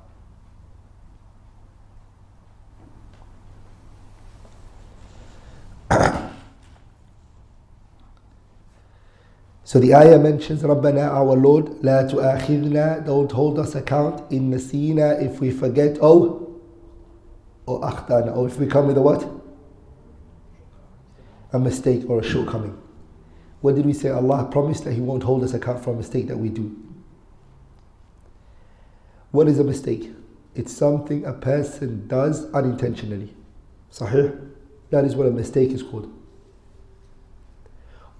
So 9.74 9.80
the 9.80 9.96
ayah 9.96 10.20
mentions, 10.20 10.62
Rabbana, 10.62 11.10
our 11.10 11.36
Lord, 11.36 11.84
La 11.84 12.03
tu'akhidna, 12.03 13.03
don't 13.08 13.32
hold 13.32 13.58
us 13.58 13.74
account, 13.74 14.32
in 14.32 14.51
nasina, 14.51 15.20
if 15.20 15.39
we 15.39 15.50
forget, 15.50 15.98
oh, 16.00 16.62
or 17.65 17.82
akhtana, 17.82 18.38
or 18.38 18.46
if 18.48 18.60
we 18.60 18.68
come 18.68 18.86
with 18.86 18.98
a 18.98 19.01
what? 19.01 19.27
A 21.53 21.58
mistake 21.58 22.08
or 22.08 22.20
a 22.20 22.24
shortcoming. 22.24 22.80
What 23.62 23.74
did 23.74 23.88
we 23.88 23.94
say? 23.94 24.10
Allah 24.10 24.48
promised 24.51 24.84
that 24.84 24.94
He 24.94 25.01
won't 25.01 25.24
hold 25.24 25.44
us 25.44 25.56
account 25.56 25.84
for 25.84 25.92
a 25.92 25.96
mistake 25.96 26.27
that 26.27 26.38
we 26.38 26.50
do. 26.50 26.77
What 29.32 29.48
is 29.48 29.58
a 29.58 29.63
mistake? 29.63 30.12
It's 30.53 30.72
something 30.72 31.25
a 31.25 31.34
person 31.34 32.08
does 32.08 32.46
unintentionally. 32.53 33.34
Sahih? 33.92 34.51
That 34.92 35.03
is 35.03 35.15
what 35.15 35.25
a 35.25 35.32
mistake 35.32 35.72
is 35.72 35.82
called. 35.82 36.13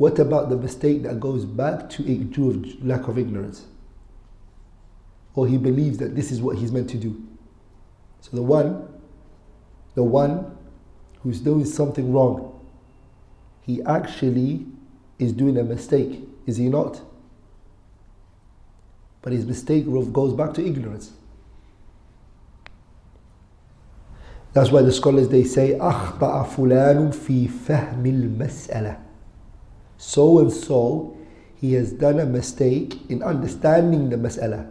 What 0.03 0.19
about 0.19 0.49
the 0.49 0.57
mistake 0.57 1.03
that 1.03 1.19
goes 1.19 1.45
back 1.45 1.91
to 1.91 2.79
lack 2.83 3.09
of 3.09 3.19
ignorance? 3.19 3.67
Or 5.35 5.47
he 5.47 5.59
believes 5.59 5.99
that 5.99 6.15
this 6.15 6.31
is 6.31 6.41
what 6.41 6.57
he's 6.57 6.73
meant 6.73 6.89
to 6.91 6.97
do. 6.97 7.21
So 8.21 8.37
the 8.37 8.43
one, 8.43 8.89
the 9.95 10.03
one 10.03 10.57
who's 11.23 11.41
doing 11.41 11.65
something 11.65 12.13
wrong, 12.13 12.61
he 13.63 13.83
actually 13.83 14.67
is 15.19 15.33
doing 15.33 15.59
a 15.59 15.65
mistake, 15.65 16.23
is 16.47 16.57
he 16.57 16.69
not? 16.69 17.01
But 19.21 19.33
his 19.33 19.45
mistake 19.45 19.85
goes 20.13 20.33
back 20.33 20.55
to 20.55 20.65
ignorance. 20.65 21.13
That's 24.53 24.71
why 24.71 24.83
the 24.83 24.93
scholars 24.93 25.29
they 25.29 25.45
say 25.45 25.77
أخطأ 25.79 26.45
فلان 26.57 27.13
في 27.13 27.49
فهم 27.49 28.07
المسألة. 28.07 29.02
So 30.03 30.39
and 30.39 30.53
so, 30.53 31.17
he 31.57 31.75
has 31.75 31.93
done 31.93 32.21
a 32.21 32.27
mistake 32.27 33.11
in 33.11 33.23
understanding 33.23 34.11
the 34.11 34.17
mas'ala. 34.17 34.71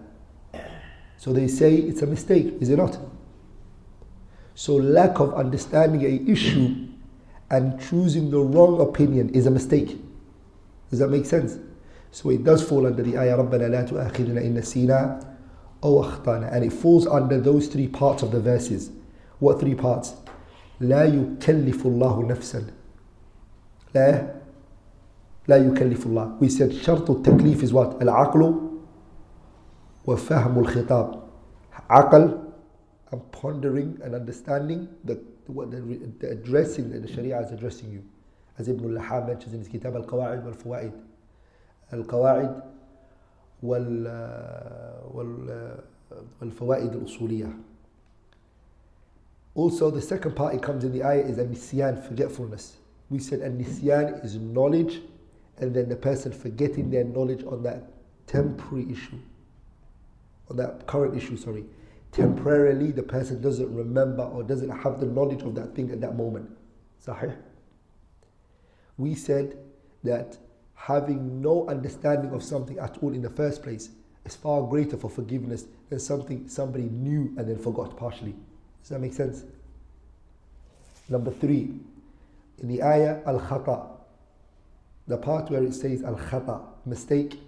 So 1.17 1.33
they 1.33 1.47
say 1.47 1.75
it's 1.75 2.01
a 2.01 2.07
mistake, 2.07 2.55
is 2.61 2.69
it 2.69 2.77
not? 2.77 2.97
So 4.55 4.75
lack 4.75 5.19
of 5.19 5.33
understanding 5.33 6.03
a 6.03 6.31
issue 6.31 6.87
and 7.49 7.79
choosing 7.81 8.31
the 8.31 8.39
wrong 8.39 8.79
opinion 8.79 9.29
is 9.29 9.45
a 9.45 9.51
mistake. 9.51 9.99
Does 10.89 10.99
that 10.99 11.09
make 11.09 11.25
sense? 11.25 11.57
So 12.11 12.29
it 12.29 12.43
does 12.43 12.67
fall 12.67 12.87
under 12.87 13.03
the 13.03 13.17
ayah 13.17 13.37
رَبَّنَا 13.37 13.69
لَا 13.69 13.89
تُؤَخِذْنَا 13.89 14.41
إِنَّ 14.41 14.57
سِينَا 14.57 15.25
أَوْ 15.83 16.03
أَخْطَأْنَا 16.03 16.53
And 16.53 16.63
it 16.63 16.71
falls 16.71 17.05
under 17.05 17.39
those 17.39 17.67
three 17.67 17.87
parts 17.87 18.23
of 18.23 18.31
the 18.31 18.39
verses. 18.39 18.91
What 19.39 19.59
three 19.59 19.75
parts? 19.75 20.13
لا 20.79 21.05
يكلف 21.05 21.85
الله 21.85 22.27
نفسا 22.27 22.63
لا 23.95 24.33
لا 25.48 25.56
يكلف 25.56 26.06
الله 26.06 26.38
We 26.40 26.48
said 26.48 26.72
شرط 26.72 27.10
التكليف 27.10 27.62
is 27.62 27.72
what? 27.72 28.02
العقل 28.02 28.70
وفهم 30.06 30.58
الخطاب 30.58 31.22
عقل 31.90 32.42
and 33.12 33.20
pondering 33.30 33.98
and 34.02 34.14
understanding 34.14 34.88
the, 35.04 35.20
what 35.46 35.70
the, 35.70 35.80
the 36.18 36.30
addressing 36.30 36.90
that 36.90 37.02
the 37.02 37.12
Sharia 37.12 37.40
is 37.40 37.52
addressing 37.52 37.92
you. 37.92 38.02
As 38.58 38.68
Ibn 38.68 38.96
al-Lahab 38.96 39.28
mentions 39.28 39.52
in 39.52 39.60
his 39.60 39.68
kitab 39.68 39.94
Al-Qawa'id 39.96 40.42
wal-Fawaid. 40.42 40.92
Al-Qawa'id 41.92 42.62
wal-Fawaid 43.60 44.42
al-Usuliyah. 46.92 47.54
Also, 49.54 49.90
the 49.90 50.00
second 50.00 50.34
part 50.34 50.54
it 50.54 50.62
comes 50.62 50.84
in 50.84 50.92
the 50.92 51.04
ayah 51.04 51.20
is 51.20 51.36
an-nisyan, 51.36 52.02
forgetfulness. 52.08 52.78
We 53.10 53.18
said 53.18 53.40
an-nisyan 53.40 54.24
is 54.24 54.36
knowledge 54.36 55.02
and 55.58 55.74
then 55.74 55.88
the 55.88 55.96
person 55.96 56.32
forgetting 56.32 56.90
their 56.90 57.04
knowledge 57.04 57.44
on 57.44 57.62
that 57.62 57.84
temporary 58.26 58.90
issue, 58.90 59.18
on 60.50 60.56
that 60.56 60.86
current 60.86 61.16
issue, 61.16 61.36
sorry. 61.36 61.64
Temporarily, 62.12 62.92
the 62.92 63.02
person 63.02 63.40
doesn't 63.40 63.74
remember 63.74 64.22
or 64.22 64.42
doesn't 64.42 64.68
have 64.68 65.00
the 65.00 65.06
knowledge 65.06 65.42
of 65.42 65.54
that 65.54 65.74
thing 65.74 65.90
at 65.90 66.00
that 66.02 66.16
moment. 66.16 66.50
Sahih? 67.04 67.34
We 68.98 69.14
said 69.14 69.56
that 70.04 70.38
having 70.74 71.40
no 71.40 71.66
understanding 71.68 72.32
of 72.32 72.42
something 72.42 72.78
at 72.78 72.98
all 73.02 73.14
in 73.14 73.22
the 73.22 73.30
first 73.30 73.62
place 73.62 73.90
is 74.24 74.36
far 74.36 74.62
greater 74.62 74.96
for 74.96 75.08
forgiveness 75.08 75.64
than 75.88 75.98
something 75.98 76.48
somebody 76.48 76.84
knew 76.84 77.32
and 77.38 77.48
then 77.48 77.58
forgot 77.58 77.96
partially. 77.96 78.34
Does 78.82 78.90
that 78.90 79.00
make 79.00 79.12
sense? 79.12 79.44
Number 81.08 81.30
three, 81.30 81.80
in 82.58 82.68
the 82.68 82.82
ayah 82.82 83.20
al 83.26 83.40
khata, 83.40 83.91
the 85.06 85.16
part 85.16 85.50
where 85.50 85.62
it 85.62 85.74
says 85.74 86.02
al 86.02 86.14
khata, 86.16 86.62
mistake, 86.86 87.40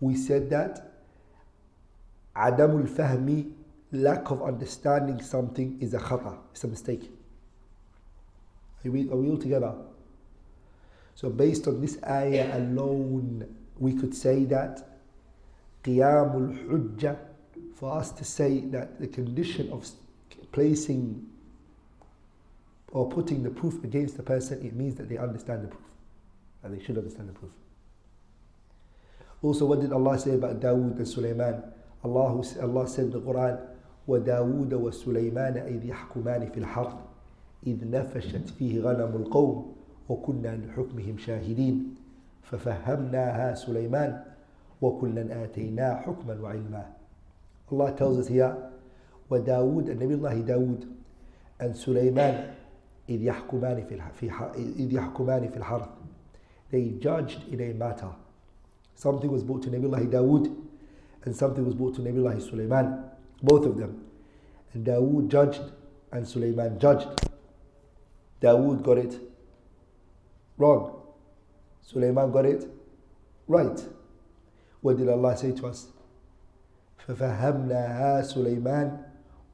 we 0.00 0.14
said 0.16 0.50
that 0.50 0.92
adamul 2.36 2.88
fahmi, 2.88 3.50
lack 3.92 4.30
of 4.30 4.42
understanding 4.42 5.20
something 5.22 5.78
is 5.80 5.94
a 5.94 5.98
khata, 5.98 6.36
it's 6.52 6.64
a 6.64 6.68
mistake. 6.68 7.10
Are 8.84 8.90
we, 8.90 9.08
are 9.10 9.16
we 9.16 9.30
all 9.30 9.38
together? 9.38 9.74
So 11.14 11.30
based 11.30 11.66
on 11.68 11.80
this 11.80 11.98
ayah 12.04 12.58
alone, 12.58 13.54
we 13.78 13.94
could 13.94 14.14
say 14.14 14.44
that 14.46 14.98
qiyamul 15.84 16.68
hujjah, 16.68 17.16
for 17.76 17.96
us 17.98 18.10
to 18.12 18.24
say 18.24 18.60
that 18.66 19.00
the 19.00 19.06
condition 19.06 19.70
of 19.72 19.88
placing 20.52 21.26
or 22.92 23.08
putting 23.08 23.42
the 23.42 23.50
proof 23.50 23.82
against 23.82 24.16
the 24.16 24.22
person, 24.22 24.64
it 24.64 24.74
means 24.74 24.94
that 24.96 25.08
they 25.08 25.18
understand 25.18 25.64
the 25.64 25.68
proof. 25.68 25.82
And 26.64 26.74
they 26.74 26.82
should 26.82 26.96
understand 26.98 27.28
the 27.28 27.32
proof. 27.34 27.52
Also, 29.42 29.66
what 29.66 29.80
did 29.80 29.92
Allah 29.92 30.18
say 30.18 30.34
about 30.34 30.60
Dawood 30.60 30.96
and 30.96 31.06
Sulaiman? 31.06 31.62
Allah, 32.02 32.42
Allah 32.62 32.88
said 32.88 33.04
in 33.06 33.10
the 33.12 33.20
Quran, 33.20 33.60
وداود 34.08 34.74
وسليمان 34.74 35.56
إذ 35.56 35.84
يحكمان 35.84 36.50
في 36.50 36.60
الحرث 36.60 36.94
إذ 37.66 37.90
نفشت 37.90 38.48
فيه 38.58 38.80
غنم 38.80 39.16
القوم 39.16 39.72
وكنا 40.08 40.56
لحكمهم 40.56 41.18
شاهدين 41.18 41.94
ففهمناها 42.42 43.54
سليمان 43.54 44.22
وكلا 44.82 45.44
آتينا 45.44 45.94
حكما 45.94 46.40
وعلما 46.40 46.84
Allah 47.72 47.92
tells 47.96 48.18
us 48.18 48.28
here 48.28 48.54
وداود 49.30 49.88
النبي 49.90 50.14
الله 50.14 50.40
داود 50.40 50.84
and 51.62 51.72
سليمان 51.72 52.54
إذ 53.08 53.22
يحكمان 53.22 53.84
في 54.20 54.30
إذ 54.56 54.92
يحكمان 54.92 55.48
في 55.48 55.56
الحرث 55.56 55.88
they 56.73 56.89
judged 56.99 57.47
in 57.51 57.61
a 57.61 57.73
matter 57.73 58.09
something 58.95 59.31
was 59.31 59.43
brought 59.43 59.63
to 59.63 59.69
Nabi 59.69 59.85
Allah 59.85 60.05
Dawood 60.05 60.55
and 61.25 61.35
something 61.35 61.65
was 61.65 61.75
brought 61.75 61.95
to 61.95 62.01
Nabi 62.01 62.19
Allah 62.25 62.39
Sulaiman 62.41 63.05
both 63.41 63.65
of 63.65 63.77
them 63.77 64.03
and 64.73 64.85
Dawood 64.85 65.29
judged 65.29 65.61
and 66.11 66.27
Sulaiman 66.27 66.79
judged 66.79 67.07
Dawood 68.41 68.83
got 68.83 68.97
it 68.97 69.17
wrong 70.57 71.01
Sulaiman 71.81 72.31
got 72.31 72.45
it 72.45 72.65
right 73.47 73.79
what 74.81 74.97
did 74.97 75.09
Allah 75.09 75.37
say 75.37 75.51
to 75.53 75.67
us 75.67 75.87
ففهمناها 77.09 78.21
سليمان 78.21 78.97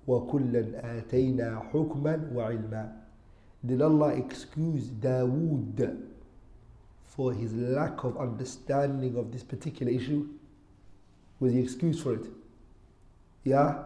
وكلا 0.07 0.97
آتينا 0.97 1.59
حكما 1.59 2.31
وعلما 2.35 2.91
Did 3.65 3.81
Allah 3.81 4.09
excuse 4.13 4.89
Dawood 5.01 5.97
for 7.19 7.33
his 7.33 7.53
lack 7.53 8.03
of 8.03 8.17
understanding 8.17 9.17
of 9.17 9.31
this 9.31 9.43
particular 9.43 9.91
issue? 9.91 10.27
Was 11.39 11.53
he 11.53 11.59
excused 11.59 12.03
for 12.03 12.13
it? 12.13 12.25
Yeah? 13.43 13.83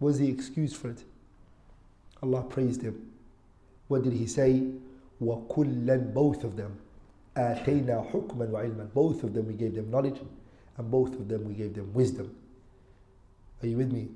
Was 0.00 0.18
he 0.18 0.28
excused 0.28 0.76
for 0.76 0.90
it? 0.90 1.04
Allah 2.22 2.42
praised 2.42 2.82
him. 2.82 3.10
What 3.88 4.02
did 4.02 4.12
he 4.14 4.26
say? 4.26 4.62
وَكُلًّا 5.22 6.14
Both 6.14 6.44
of 6.44 6.56
them. 6.56 6.78
آتَيْنَا 7.36 8.10
حُكْمًا 8.12 8.50
وَعِلْمًا 8.50 8.92
Both 8.94 9.24
of 9.24 9.34
them 9.34 9.46
we 9.46 9.54
gave 9.54 9.74
them 9.74 9.90
knowledge 9.90 10.20
and 10.76 10.90
both 10.90 11.12
of 11.14 11.28
them 11.28 11.44
we 11.44 11.54
gave 11.54 11.74
them 11.74 11.92
wisdom. 11.92 12.34
Are 13.62 13.66
you 13.66 13.76
with 13.76 13.92
me? 13.92 14.08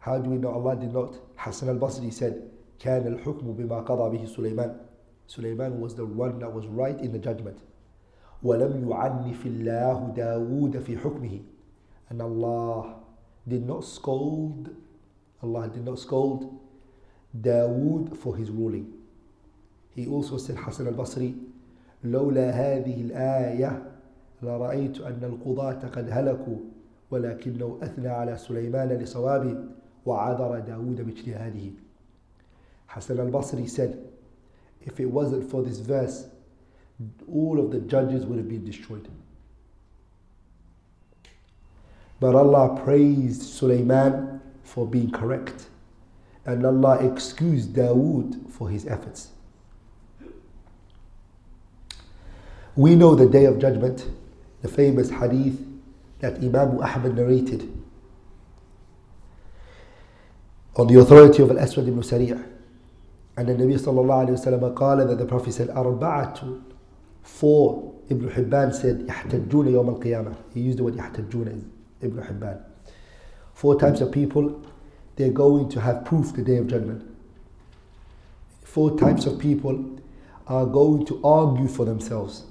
How 0.00 0.18
do 0.18 0.30
we 0.30 0.36
know 0.36 0.50
Allah 0.50 0.76
did 0.76 0.92
not? 0.92 1.14
Hassan 1.36 1.68
al-Basri 1.68 2.12
said, 2.12 2.48
كان 2.78 3.06
الحكم 3.06 3.52
بما 3.52 3.80
قضى 3.80 4.18
به 4.18 4.26
سليمان 4.26 4.76
Sulaiman 5.27 5.79
was 5.79 5.95
the 5.95 6.05
one 6.05 6.39
that 6.39 6.51
was 6.51 6.65
right 6.67 6.99
in 6.99 7.11
the 7.11 7.19
judgment 7.19 7.57
ولم 8.43 8.89
يعنف 8.89 9.45
الله 9.45 10.13
داود 10.15 10.79
في 10.79 10.97
حكمه 10.97 11.39
and 12.09 12.21
Allah 12.21 12.95
did 13.47 13.65
not 13.65 13.83
scold 13.83 14.69
Allah 15.43 15.67
did 15.69 15.85
not 15.85 15.99
scold 15.99 16.59
Dawood 17.41 18.17
for 18.17 18.35
his 18.35 18.49
ruling 18.49 18.93
he 19.95 20.07
also 20.07 20.37
said 20.37 20.55
Hassan 20.57 20.87
al-Basri 20.87 21.33
لولا 22.03 22.51
هذه 22.51 23.01
الآية 23.01 23.91
لرأيت 24.41 25.01
أن 25.01 25.19
القضاة 25.23 25.87
قد 25.87 26.09
هلكوا 26.11 26.57
ولكنه 27.11 27.77
أثنى 27.83 28.07
على 28.07 28.37
سليمان 28.37 28.89
لصوابه 28.89 29.57
وعذر 30.05 30.59
داود 30.59 31.01
باجتهاده 31.01 31.71
Hassan 32.87 33.19
al-Basri 33.19 33.67
said, 33.67 34.06
if 34.87 34.99
it 35.01 35.05
wasn't 35.05 35.49
for 35.51 35.61
this 35.61 35.79
verse, 35.79 36.27
all 37.31 37.59
of 37.59 37.71
the 37.71 37.79
judges 37.81 38.25
would 38.25 38.37
have 38.37 38.47
been 38.47 38.65
destroyed. 38.65 39.07
But 42.19 42.33
Allah 42.33 42.81
praised 42.83 43.43
Sulaiman 43.43 44.41
for 44.63 44.87
being 44.87 45.11
correct. 45.11 45.67
And 46.45 46.65
Allah 46.65 47.05
excused 47.05 47.73
Dawood 47.73 48.49
for 48.49 48.69
his 48.69 48.87
efforts. 48.87 49.29
We 52.75 52.95
know 52.95 53.13
the 53.13 53.27
day 53.27 53.45
of 53.45 53.59
judgment, 53.59 54.09
the 54.61 54.69
famous 54.69 55.09
hadith 55.09 55.59
that 56.19 56.37
Imam 56.37 56.81
Ahmad 56.81 57.15
narrated 57.15 57.71
on 60.77 60.87
the 60.87 60.99
authority 60.99 61.43
of 61.43 61.51
Al-Aswad 61.51 61.87
ibn 61.87 62.01
Sari' 62.01 62.33
and 63.36 63.48
the 63.48 63.54
Nabi 63.54 63.78
sallallahu 63.78 64.28
alayhi 64.28 64.60
wa 64.62 64.68
sallam 64.68 64.74
قال 64.74 65.08
that 65.08 65.18
the 65.18 65.24
Prophet 65.24 65.52
said 65.52 65.68
أربعة 65.68 66.60
four 67.22 67.94
Ibn 68.10 68.28
Hibban 68.30 68.74
said 68.74 69.06
يحتجون 69.08 69.68
يوم 69.68 69.88
القيامة 70.00 70.34
he 70.54 70.60
used 70.60 70.78
the 70.78 70.84
word 70.84 70.94
يحتجون 70.94 71.64
Ibn 72.02 72.18
Hibban 72.22 72.60
four 73.54 73.78
types 73.78 74.00
of 74.00 74.10
people 74.12 74.62
they're 75.16 75.30
going 75.30 75.68
to 75.68 75.80
have 75.80 76.04
proof 76.04 76.32
the 76.34 76.42
day 76.42 76.56
of 76.56 76.66
judgment 76.66 77.08
four 78.64 78.98
types 78.98 79.26
of 79.26 79.38
people 79.38 79.98
are 80.46 80.66
going 80.66 81.04
to 81.06 81.20
argue 81.24 81.68
for 81.68 81.84
themselves 81.84 82.44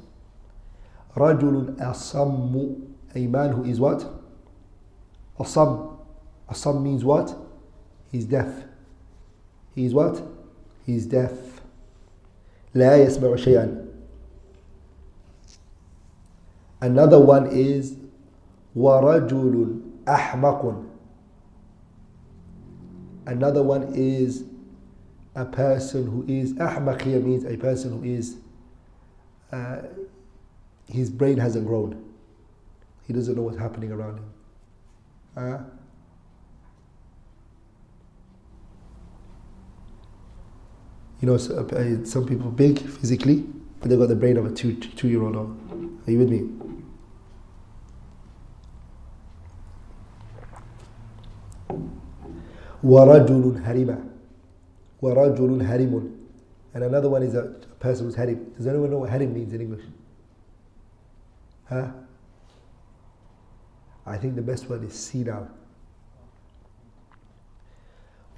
رجل 1.18 1.78
أصم 1.80 2.92
a 3.16 3.28
man 3.28 3.52
who 3.52 3.64
is 3.66 3.80
what? 3.80 4.06
Asam. 5.40 5.98
Asam 6.50 6.82
means 6.82 7.04
what? 7.04 7.36
He's 8.12 8.26
deaf. 8.26 8.64
He's 9.76 9.94
what? 9.94 10.22
He's 10.86 11.06
deaf. 11.06 11.32
لا 12.74 12.98
يسمع 12.98 13.36
شيئا. 13.36 13.88
Another 16.82 17.20
one 17.20 17.48
is 17.48 17.96
ورجل 18.76 19.82
أحمق. 20.08 20.86
Another 23.28 23.64
one 23.64 23.94
is 23.94 24.44
a 25.36 25.46
person 25.46 26.08
who 26.08 26.26
is 26.28 26.54
أحمق 26.54 27.02
here 27.02 27.20
means 27.20 27.46
a 27.46 27.58
person 27.58 28.00
who 28.00 28.04
is 28.04 28.38
uh, 29.52 29.82
his 30.88 31.10
brain 31.10 31.38
hasn't 31.38 31.68
grown. 31.68 32.04
He 33.08 33.14
doesn't 33.14 33.36
know 33.36 33.44
what's 33.44 33.58
happening 33.58 33.92
around 33.92 34.18
him. 34.20 34.34
Uh, 35.36 35.58
you 41.22 41.28
know, 41.28 41.38
so, 41.38 41.66
uh, 41.68 42.04
some 42.06 42.26
people 42.26 42.50
big 42.50 42.80
physically, 42.80 43.46
but 43.80 43.90
they've 43.90 44.00
got 44.00 44.10
the 44.10 44.16
brain 44.16 44.38
of 44.38 44.46
a 44.46 44.52
two 44.52 44.76
two 44.76 45.08
year 45.08 45.22
old. 45.24 45.36
Are 45.36 46.12
you 46.12 46.20
with 46.20 46.30
me? 46.30 46.50
ورجل 52.84 53.62
هرم 53.64 53.98
ورجل 55.02 55.62
هرم 55.62 56.12
and 56.74 56.84
another 56.84 57.10
one 57.10 57.22
is 57.22 57.36
a 57.36 57.44
person 57.80 58.06
who's 58.06 58.16
harim. 58.16 58.54
Does 58.58 58.66
anyone 58.66 58.90
know 58.92 59.00
what 59.00 59.10
harim 59.10 59.34
means 59.34 59.54
in 59.54 59.62
English? 59.62 59.84
Huh? 61.70 61.92
I 64.06 64.18
think 64.18 64.36
the 64.36 64.42
best 64.42 64.70
one 64.70 64.84
is 64.84 64.94
senile. 64.94 65.48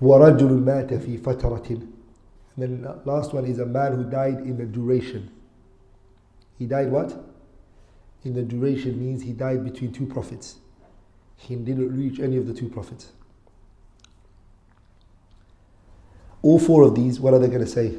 ورجل 0.02 0.66
مات 0.66 0.94
في 0.94 1.18
فترة 1.18 1.63
and 1.68 1.88
then 2.58 2.82
the 2.82 3.00
last 3.06 3.34
one 3.34 3.46
is 3.46 3.60
a 3.60 3.66
man 3.66 3.94
who 3.96 4.04
died 4.04 4.39
in 4.39 4.58
the 4.58 4.66
duration. 4.66 5.32
He 6.60 6.66
died 6.66 6.92
what? 6.92 7.24
In 8.24 8.34
the 8.36 8.44
duration 8.44 9.00
means 9.00 9.24
he 9.24 9.34
died 9.34 9.63
between 9.63 9.92
two 9.92 10.06
prophets. 10.06 10.58
He 11.38 11.56
didn't 11.56 11.98
reach 11.98 12.20
any 12.20 12.38
of 12.38 12.48
the 12.48 12.54
two 12.54 12.70
prophets. 12.70 13.12
All 16.42 16.60
four 16.60 16.84
of 16.84 16.96
these, 16.96 17.20
what 17.20 17.34
are 17.34 17.39
they 17.39 17.48
going 17.48 17.62
to 17.62 17.68
say? 17.68 17.98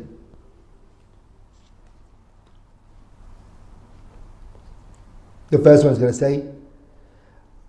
The 5.51 5.59
first 5.59 5.85
one 5.85 5.93
is 5.93 5.99
going 5.99 6.13
to 6.13 6.19
say, 6.19 6.51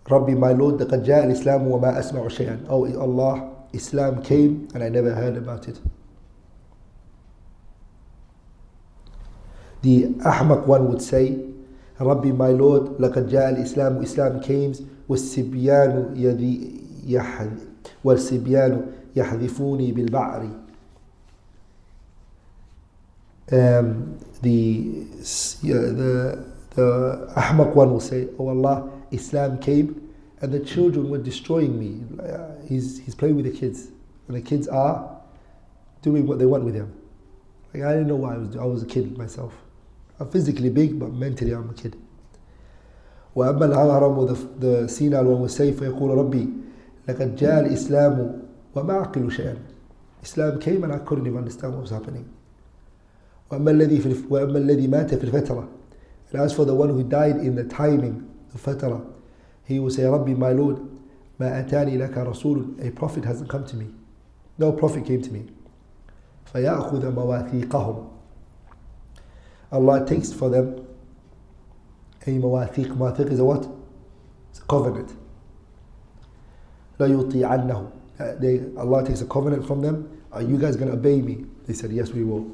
Rabbi, 0.09 0.33
my 0.33 0.51
Lord, 0.51 0.75
لقد 0.79 1.03
جاء 1.03 1.25
الإسلام 1.25 1.67
وما 1.67 1.99
أسمع 1.99 2.27
شيئا. 2.27 2.67
Oh 2.69 2.85
Allah, 2.99 3.53
Islam 3.73 4.21
came 4.23 4.67
and 4.73 4.83
I 4.83 4.89
never 4.89 5.13
heard 5.13 5.35
about 5.35 5.67
it. 5.67 5.79
The 9.81 10.05
Ahmaq 10.25 10.65
one 10.65 10.89
would 10.89 11.01
say, 11.01 11.39
Rabbi, 11.99 12.31
my 12.31 12.49
Lord, 12.49 12.97
لقد 12.99 13.29
جاء 13.29 13.55
الإسلام, 13.55 14.03
Islam 14.03 14.41
came, 14.41 14.73
والسبيان 15.09 16.13
يذي 16.15 16.81
يحذ 17.07 17.51
والسبيان 18.03 18.85
يحذفوني 19.15 19.91
بالبعر. 19.91 20.49
Um, 23.51 24.17
the, 24.41 25.05
the, 25.61 26.45
the 26.71 27.33
Ahmaq 27.35 27.75
one 27.75 27.91
will 27.91 27.99
say, 27.99 28.27
Oh 28.39 28.49
Allah, 28.49 28.89
Islam 29.11 29.59
came 29.59 30.05
and 30.41 30.51
the 30.51 30.59
children 30.59 31.09
were 31.09 31.19
destroying 31.19 31.79
me. 31.79 32.03
He's, 32.67 32.99
he's 32.99 33.15
playing 33.15 33.35
with 33.35 33.45
the 33.45 33.51
kids. 33.51 33.87
And 34.27 34.35
the 34.35 34.41
kids 34.41 34.67
are 34.67 35.21
doing 36.01 36.25
what 36.25 36.39
they 36.39 36.45
want 36.45 36.63
with 36.63 36.75
him. 36.75 36.91
Like, 37.73 37.83
I 37.83 37.91
didn't 37.93 38.07
know 38.07 38.15
why 38.15 38.33
I 38.33 38.37
was, 38.37 38.55
I 38.57 38.63
was 38.63 38.83
a 38.83 38.85
kid 38.85 39.17
myself. 39.17 39.53
I'm 40.20 40.28
physically 40.28 40.68
big, 40.68 40.98
but 40.98 41.12
mentally 41.12 41.52
I'm 41.52 41.70
a 41.70 41.74
kid. 41.74 41.96
وأما 43.36 43.64
الهرم 43.66 44.16
one 45.26 45.40
will 45.40 45.48
say 45.48 45.72
فيقول 45.72 46.10
ربي 46.18 46.48
لقد 47.08 47.36
جاء 47.36 47.60
الإسلام 47.66 48.42
وما 48.76 48.92
أعقل 48.92 49.30
شيئا 49.30 49.56
Islam 50.22 50.58
came 50.60 50.84
and 50.84 50.92
I 50.92 50.98
couldn't 50.98 51.26
even 51.26 51.38
understand 51.38 51.74
what 51.74 51.82
was 51.82 51.90
happening 51.90 52.24
وأما 53.50 53.70
الذي 53.70 53.98
في 54.00 54.14
وأما 54.30 54.58
الذي 54.58 54.86
مات 54.88 55.14
في 55.14 55.24
الفترة 55.24 55.68
and 56.32 56.40
as 56.42 56.52
for 56.52 56.64
the 56.64 56.74
one 56.74 56.88
who 56.88 57.02
died 57.02 57.36
in 57.36 57.54
the 57.54 57.64
timing 57.64 58.28
the 58.52 58.58
فترة 58.58 59.00
he 59.64 59.78
will 59.78 59.90
say 59.90 60.02
ربي 60.04 60.34
my 60.36 60.52
Lord 60.52 60.78
ما 61.40 61.60
أتاني 61.60 61.98
لك 61.98 62.18
رسول 62.18 62.66
a 62.80 62.90
prophet 62.90 63.24
hasn't 63.24 63.48
come 63.48 63.64
to 63.64 63.76
me 63.76 63.86
no 64.58 64.72
prophet 64.72 65.04
came 65.06 65.22
to 65.22 65.30
me 65.32 65.42
فيأخذ 66.52 67.14
مواثيقهم 67.14 68.08
Allah 69.71 70.05
takes 70.05 70.31
for 70.33 70.49
them 70.49 70.85
a 72.27 72.29
مواثيق 72.29 72.97
مواثيق 72.97 73.31
is 73.31 73.39
a 73.39 73.45
what? 73.45 73.67
It's 74.51 74.59
a 74.59 74.63
covenant 74.63 75.11
لا 76.99 77.05
يطيعنه 77.07 77.87
they, 78.39 78.61
Allah 78.77 79.03
takes 79.05 79.21
a 79.21 79.25
covenant 79.25 79.65
from 79.65 79.81
them 79.81 80.09
are 80.31 80.41
you 80.41 80.57
guys 80.57 80.75
going 80.75 80.89
to 80.89 80.97
obey 80.97 81.21
me 81.21 81.45
they 81.65 81.73
said 81.73 81.91
yes 81.91 82.11
we 82.11 82.23
will 82.23 82.45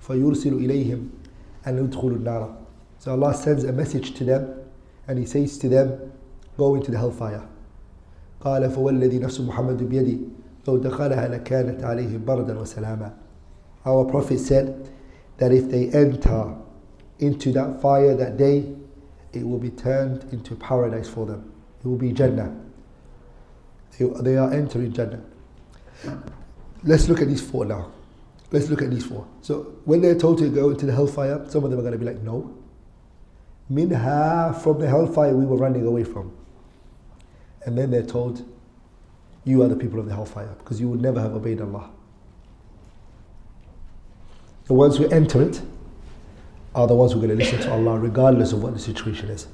فيرسل 0.00 0.52
إليهم 0.52 1.08
أن 1.66 1.78
يدخلوا 1.78 2.16
النار 2.16 2.54
so 2.98 3.12
Allah 3.12 3.34
sends 3.34 3.64
a 3.64 3.72
message 3.72 4.14
to 4.14 4.24
them 4.24 4.48
and 5.08 5.18
he 5.18 5.26
says 5.26 5.58
to 5.58 5.68
them 5.68 6.12
go 6.56 6.74
into 6.74 6.90
the 6.90 6.98
hellfire 6.98 7.42
قال 8.40 8.70
فوالذي 8.70 9.18
نفس 9.18 9.40
محمد 9.40 9.82
بيدي 9.82 10.18
لو 10.68 10.76
دخلها 10.76 11.28
لكانت 11.28 11.84
عليهم 11.84 12.24
بردا 12.24 12.58
وسلاما 12.58 13.12
our 13.86 14.04
prophet 14.04 14.38
said 14.38 14.88
that 15.37 15.51
if 15.51 15.69
they 15.69 15.89
enter 15.89 16.55
into 17.19 17.51
that 17.51 17.81
fire 17.81 18.15
that 18.15 18.37
day 18.37 18.73
it 19.33 19.47
will 19.47 19.59
be 19.59 19.69
turned 19.69 20.23
into 20.33 20.55
paradise 20.55 21.07
for 21.07 21.25
them. 21.25 21.51
It 21.79 21.87
will 21.87 21.97
be 21.97 22.11
Jannah. 22.11 22.55
They, 23.99 24.37
are 24.37 24.53
entering 24.53 24.93
Jannah. 24.93 25.23
Let's 26.83 27.09
look 27.09 27.21
at 27.21 27.27
these 27.27 27.41
four 27.41 27.65
now. 27.65 27.91
Let's 28.51 28.69
look 28.69 28.81
at 28.81 28.91
these 28.91 29.05
four. 29.05 29.27
So 29.41 29.75
when 29.85 30.01
they're 30.01 30.17
told 30.17 30.37
to 30.39 30.49
go 30.49 30.69
into 30.69 30.85
the 30.85 30.93
hellfire 30.93 31.43
some 31.49 31.63
of 31.63 31.71
them 31.71 31.79
are 31.79 31.83
going 31.83 31.93
to 31.93 31.99
be 31.99 32.05
like 32.05 32.21
no. 32.21 32.55
Minha 33.69 34.57
from 34.63 34.79
the 34.79 34.87
hellfire 34.87 35.35
we 35.35 35.45
were 35.45 35.57
running 35.57 35.85
away 35.85 36.03
from. 36.03 36.31
And 37.65 37.77
then 37.77 37.91
they're 37.91 38.03
told 38.05 38.47
you 39.43 39.63
are 39.63 39.67
the 39.67 39.75
people 39.75 39.99
of 39.99 40.05
the 40.05 40.13
hellfire 40.13 40.55
because 40.59 40.79
you 40.79 40.87
would 40.89 41.01
never 41.01 41.19
have 41.19 41.33
obeyed 41.33 41.59
Allah 41.59 41.89
the 44.67 44.73
ones 44.73 44.97
who 44.97 45.07
enter 45.09 45.41
it 45.41 45.61
are 46.75 46.87
the 46.87 46.95
ones 46.95 47.13
who 47.13 47.19
are 47.19 47.25
going 47.25 47.37
to 47.37 47.43
listen 47.43 47.59
to 47.61 47.71
Allah 47.71 47.97
regardless 47.97 48.51
of 48.51 48.61
what 48.61 48.73
the 48.73 48.79
situation 48.79 49.29
is. 49.29 49.47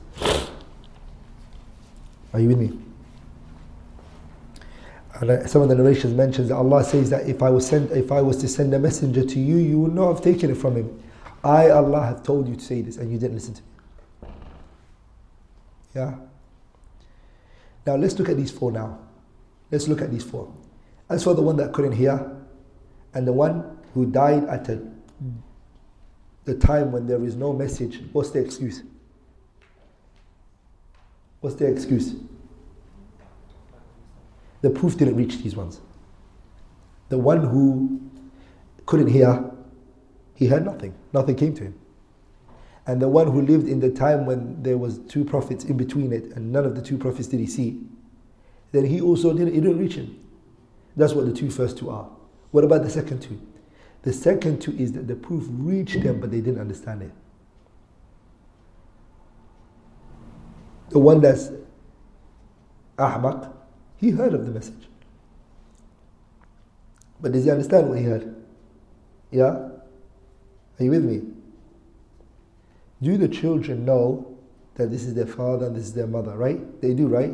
Are 2.33 2.39
you 2.39 2.47
with 2.49 2.57
me? 2.57 2.79
And 5.15 5.29
uh, 5.29 5.47
some 5.47 5.61
of 5.61 5.69
the 5.69 5.75
narrations 5.75 6.13
mentions 6.15 6.49
that 6.49 6.55
Allah 6.55 6.83
says 6.83 7.11
that 7.11 7.29
if 7.29 7.43
I 7.43 7.49
was 7.51 7.67
sent, 7.67 7.91
if 7.91 8.11
I 8.11 8.21
was 8.21 8.37
to 8.37 8.47
send 8.47 8.73
a 8.73 8.79
messenger 8.79 9.23
to 9.23 9.39
you, 9.39 9.57
you 9.57 9.79
would 9.79 9.93
not 9.93 10.11
have 10.11 10.23
taken 10.23 10.49
it 10.49 10.55
from 10.55 10.75
him. 10.75 11.03
I, 11.43 11.69
Allah, 11.69 12.03
have 12.03 12.23
told 12.23 12.47
you 12.47 12.55
to 12.55 12.61
say 12.61 12.81
this, 12.81 12.97
and 12.97 13.11
you 13.11 13.19
didn't 13.19 13.35
listen 13.35 13.53
to 13.53 13.61
me. 13.61 14.29
Yeah. 15.95 16.15
Now 17.85 17.95
let's 17.95 18.17
look 18.17 18.29
at 18.29 18.37
these 18.37 18.49
four. 18.49 18.71
Now, 18.71 18.97
let's 19.69 19.87
look 19.87 20.01
at 20.01 20.09
these 20.09 20.23
four. 20.23 20.51
As 21.09 21.23
for 21.23 21.35
the 21.35 21.41
one 21.43 21.57
that 21.57 21.73
couldn't 21.73 21.91
hear, 21.91 22.35
and 23.13 23.27
the 23.27 23.33
one 23.33 23.77
who 23.93 24.07
died 24.07 24.45
at 24.45 24.67
a 24.69 24.81
the 26.45 26.55
time 26.55 26.91
when 26.91 27.07
there 27.07 27.23
is 27.23 27.35
no 27.35 27.53
message, 27.53 28.01
what's 28.11 28.31
the 28.31 28.39
excuse? 28.39 28.83
What's 31.41 31.55
the 31.55 31.67
excuse? 31.67 32.15
The 34.61 34.69
proof 34.69 34.97
didn't 34.97 35.15
reach 35.15 35.37
these 35.39 35.55
ones. 35.55 35.81
The 37.09 37.17
one 37.17 37.45
who 37.45 38.01
couldn't 38.85 39.07
hear, 39.07 39.51
he 40.35 40.47
heard 40.47 40.65
nothing. 40.65 40.93
Nothing 41.13 41.35
came 41.35 41.53
to 41.55 41.63
him. 41.63 41.79
And 42.85 43.01
the 43.01 43.07
one 43.07 43.31
who 43.31 43.41
lived 43.41 43.67
in 43.67 43.79
the 43.79 43.89
time 43.89 44.25
when 44.25 44.61
there 44.61 44.77
was 44.77 44.99
two 44.99 45.23
prophets 45.23 45.63
in 45.65 45.77
between 45.77 46.11
it, 46.11 46.25
and 46.35 46.51
none 46.51 46.65
of 46.65 46.75
the 46.75 46.81
two 46.81 46.97
prophets 46.97 47.27
did 47.27 47.39
he 47.39 47.45
see, 47.45 47.81
then 48.71 48.85
he 48.85 48.99
also 48.99 49.31
didn't, 49.31 49.49
it 49.49 49.61
didn't 49.61 49.77
reach 49.77 49.95
him. 49.95 50.19
That's 50.95 51.13
what 51.13 51.25
the 51.25 51.33
two 51.33 51.49
first 51.49 51.77
two 51.77 51.89
are. 51.89 52.09
What 52.51 52.63
about 52.63 52.83
the 52.83 52.89
second 52.89 53.21
two? 53.21 53.39
The 54.03 54.13
second 54.13 54.61
two 54.61 54.73
is 54.73 54.91
that 54.93 55.07
the 55.07 55.15
proof 55.15 55.45
reached 55.49 56.01
them, 56.03 56.19
but 56.19 56.29
they 56.29 56.41
didn't 56.41 56.59
understand 56.59 57.01
it. 57.01 57.11
The 60.89 60.99
one 60.99 61.21
that's 61.21 61.49
Ahmaq, 62.97 63.51
he 63.97 64.11
heard 64.11 64.33
of 64.33 64.45
the 64.45 64.51
message. 64.51 64.87
But 67.19 67.31
does 67.31 67.45
he 67.45 67.51
understand 67.51 67.89
what 67.89 67.97
he 67.97 68.03
heard? 68.03 68.35
Yeah? 69.31 69.45
Are 69.47 70.83
you 70.83 70.91
with 70.91 71.05
me? 71.05 71.21
Do 73.01 73.17
the 73.17 73.29
children 73.29 73.85
know 73.85 74.37
that 74.75 74.91
this 74.91 75.03
is 75.03 75.13
their 75.13 75.25
father 75.25 75.67
and 75.67 75.75
this 75.75 75.85
is 75.85 75.93
their 75.93 76.07
mother, 76.07 76.35
right? 76.35 76.81
They 76.81 76.93
do, 76.93 77.07
right? 77.07 77.31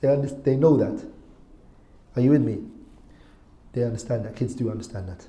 They, 0.00 0.08
understand, 0.08 0.44
they 0.44 0.56
know 0.56 0.76
that. 0.76 1.04
Are 2.16 2.22
you 2.22 2.30
with 2.30 2.42
me? 2.42 2.58
They 3.72 3.84
understand 3.84 4.24
that. 4.24 4.36
Kids 4.36 4.54
do 4.54 4.70
understand 4.70 5.08
that. 5.08 5.26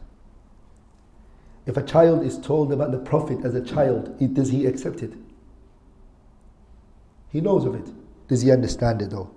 If 1.72 1.78
a 1.78 1.84
child 1.84 2.26
is 2.26 2.38
told 2.38 2.74
about 2.74 2.92
the 2.92 2.98
Prophet 2.98 3.46
as 3.46 3.56
a 3.56 3.62
child, 3.62 4.20
does 4.34 4.50
he 4.50 4.66
accept 4.66 5.02
it? 5.04 5.14
He 7.30 7.40
knows 7.40 7.64
of 7.64 7.76
it. 7.76 7.90
Does 8.28 8.42
he 8.42 8.52
understand 8.52 9.02
it 9.02 9.12
though? 9.12 9.32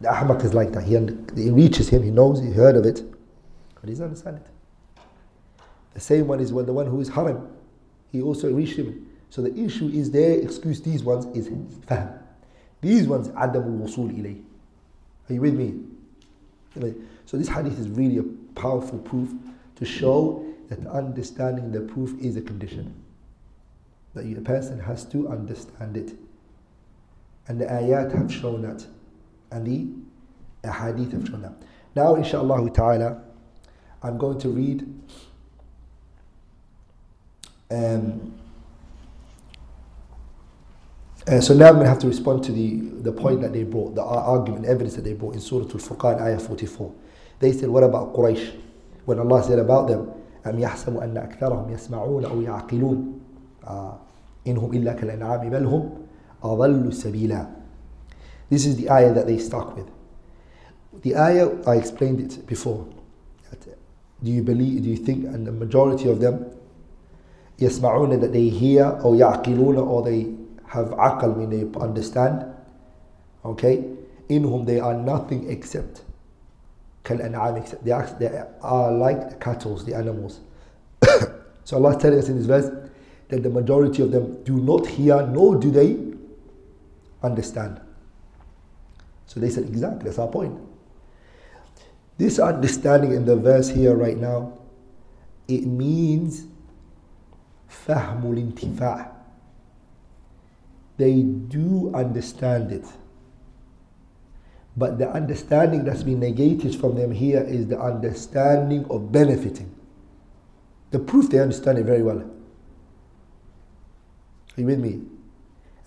The 0.00 0.08
ahmak 0.08 0.44
is 0.44 0.54
like 0.54 0.72
that. 0.72 0.82
He, 0.82 1.50
reaches 1.52 1.88
him, 1.88 2.02
he 2.02 2.10
knows, 2.10 2.42
he 2.42 2.50
heard 2.50 2.74
of 2.74 2.84
it, 2.84 3.04
but 3.80 3.84
he 3.84 3.90
doesn't 3.90 4.06
understand 4.06 4.38
it. 4.38 4.46
The 5.92 6.00
same 6.00 6.26
one 6.26 6.40
is 6.40 6.52
when 6.52 6.66
the 6.66 6.72
one 6.72 6.86
who 6.86 7.00
is 7.00 7.08
haram, 7.08 7.48
he 8.10 8.22
also 8.22 8.52
reached 8.52 8.76
him. 8.76 9.08
So 9.30 9.40
the 9.40 9.54
issue 9.56 9.86
is 9.86 10.10
there, 10.10 10.36
excuse 10.40 10.82
these 10.82 11.04
ones 11.04 11.26
is 11.26 11.48
fahm. 11.86 12.18
These 12.80 13.06
ones, 13.06 13.30
adam 13.36 13.80
wusul 13.80 14.10
ilay. 14.18 14.42
Are 15.30 15.32
you 15.32 15.40
with 15.40 15.54
me? 15.54 15.74
So 17.24 17.36
this 17.36 17.46
hadith 17.46 17.78
is 17.78 17.88
really 17.88 18.18
a 18.18 18.24
powerful 18.54 18.98
proof 18.98 19.32
to 19.76 19.84
show 19.84 20.44
that 20.68 20.86
understanding 20.86 21.72
the 21.72 21.80
proof 21.80 22.18
is 22.20 22.36
a 22.36 22.42
condition. 22.42 22.94
That 24.14 24.24
a 24.24 24.40
person 24.40 24.78
has 24.80 25.04
to 25.06 25.28
understand 25.28 25.96
it. 25.96 26.14
And 27.48 27.60
the 27.60 27.66
ayat 27.66 28.14
have 28.16 28.32
shown 28.32 28.62
that. 28.62 28.86
And 29.50 29.66
the 29.66 30.70
hadith 30.70 31.12
have 31.12 31.26
shown 31.28 31.42
that. 31.42 31.54
Now, 31.94 32.14
inshallah 32.14 32.70
ta'ala, 32.70 33.22
I'm 34.02 34.18
going 34.18 34.38
to 34.40 34.48
read 34.48 34.86
um, 37.70 38.34
uh, 41.26 41.40
so 41.40 41.54
now 41.54 41.68
I'm 41.68 41.74
going 41.74 41.84
to 41.84 41.90
have 41.90 41.98
to 42.00 42.06
respond 42.06 42.44
to 42.44 42.52
the, 42.52 42.80
the 43.02 43.12
point 43.12 43.40
that 43.40 43.52
they 43.52 43.62
brought, 43.62 43.94
the 43.94 44.02
argument, 44.02 44.66
evidence 44.66 44.94
that 44.94 45.02
they 45.02 45.14
brought 45.14 45.34
in 45.34 45.40
Surah 45.40 45.64
Al-Furqan, 45.64 46.20
ayah 46.20 46.38
44. 46.38 46.92
They 47.40 47.52
said, 47.52 47.68
what 47.68 47.82
about 47.82 48.14
Quraysh? 48.14 48.60
When 49.04 49.18
Allah 49.18 49.42
said 49.42 49.58
about 49.58 49.88
them, 49.88 50.14
أم 50.46 50.58
يحسب 50.58 50.96
أن 50.96 51.16
أكثرهم 51.16 51.70
يسمعون 51.72 52.24
أو 52.24 52.40
يعقلون 52.42 53.20
إنهم 54.46 54.72
إلا 54.72 54.92
كالأنعام 54.92 55.50
بل 55.50 55.64
هم 55.64 55.90
أضل 56.42 56.92
سبيلا 56.92 57.46
This 58.50 58.66
is 58.66 58.76
the 58.76 58.90
ayah 58.90 59.14
that 59.14 59.26
they 59.26 59.38
stuck 59.38 59.74
with. 59.74 59.90
The 61.02 61.16
ayah, 61.16 61.50
I 61.66 61.76
explained 61.76 62.20
it 62.20 62.46
before. 62.46 62.86
Do 64.22 64.30
you 64.30 64.42
believe, 64.42 64.82
do 64.82 64.90
you 64.90 64.96
think, 64.96 65.24
and 65.24 65.46
the 65.46 65.52
majority 65.52 66.10
of 66.10 66.20
them, 66.20 66.44
يسمعون 67.58 68.20
that 68.20 68.32
they 68.32 68.48
hear, 68.50 68.84
or 69.02 69.14
يعقلون, 69.14 69.78
or 69.86 70.02
they 70.02 70.34
have 70.66 70.88
aql, 70.90 71.36
meaning 71.36 71.72
they 71.72 71.80
understand. 71.80 72.44
Okay? 73.44 73.84
In 74.28 74.42
whom 74.42 74.66
they 74.66 74.78
are 74.78 74.94
nothing 74.94 75.50
except 75.50 76.03
they 77.03 77.91
are, 77.91 78.05
they 78.19 78.43
are 78.61 78.91
like 78.91 79.29
the 79.29 79.35
cattle, 79.35 79.75
the 79.77 79.95
animals. 79.95 80.41
so 81.63 81.77
Allah 81.77 81.95
is 81.95 82.01
telling 82.01 82.19
us 82.19 82.29
in 82.29 82.37
this 82.37 82.45
verse 82.45 82.69
that 83.29 83.43
the 83.43 83.49
majority 83.49 84.01
of 84.03 84.11
them 84.11 84.43
do 84.43 84.59
not 84.59 84.85
hear 84.85 85.25
nor 85.25 85.55
do 85.55 85.71
they 85.71 85.97
understand. 87.23 87.79
So 89.25 89.39
they 89.39 89.49
said, 89.49 89.65
exactly, 89.65 90.05
that's 90.05 90.19
our 90.19 90.27
point. 90.27 90.59
This 92.17 92.39
understanding 92.39 93.13
in 93.13 93.25
the 93.25 93.35
verse 93.35 93.69
here 93.69 93.95
right 93.95 94.17
now, 94.17 94.57
it 95.47 95.65
means 95.65 96.45
فهم 97.69 98.21
الانتفاع 98.25 99.19
they 100.97 101.21
do 101.23 101.91
understand 101.95 102.73
it. 102.73 102.85
But 104.77 104.97
the 104.97 105.09
understanding 105.09 105.83
that's 105.83 106.03
been 106.03 106.19
negated 106.19 106.75
from 106.75 106.95
them 106.95 107.11
here 107.11 107.41
is 107.41 107.67
the 107.67 107.79
understanding 107.79 108.85
of 108.89 109.11
benefiting. 109.11 109.75
The 110.91 110.99
proof 110.99 111.29
they 111.29 111.39
understand 111.39 111.77
it 111.77 111.85
very 111.85 112.01
well. 112.01 112.19
Are 112.19 114.61
you 114.61 114.65
with 114.65 114.79
me? 114.79 115.01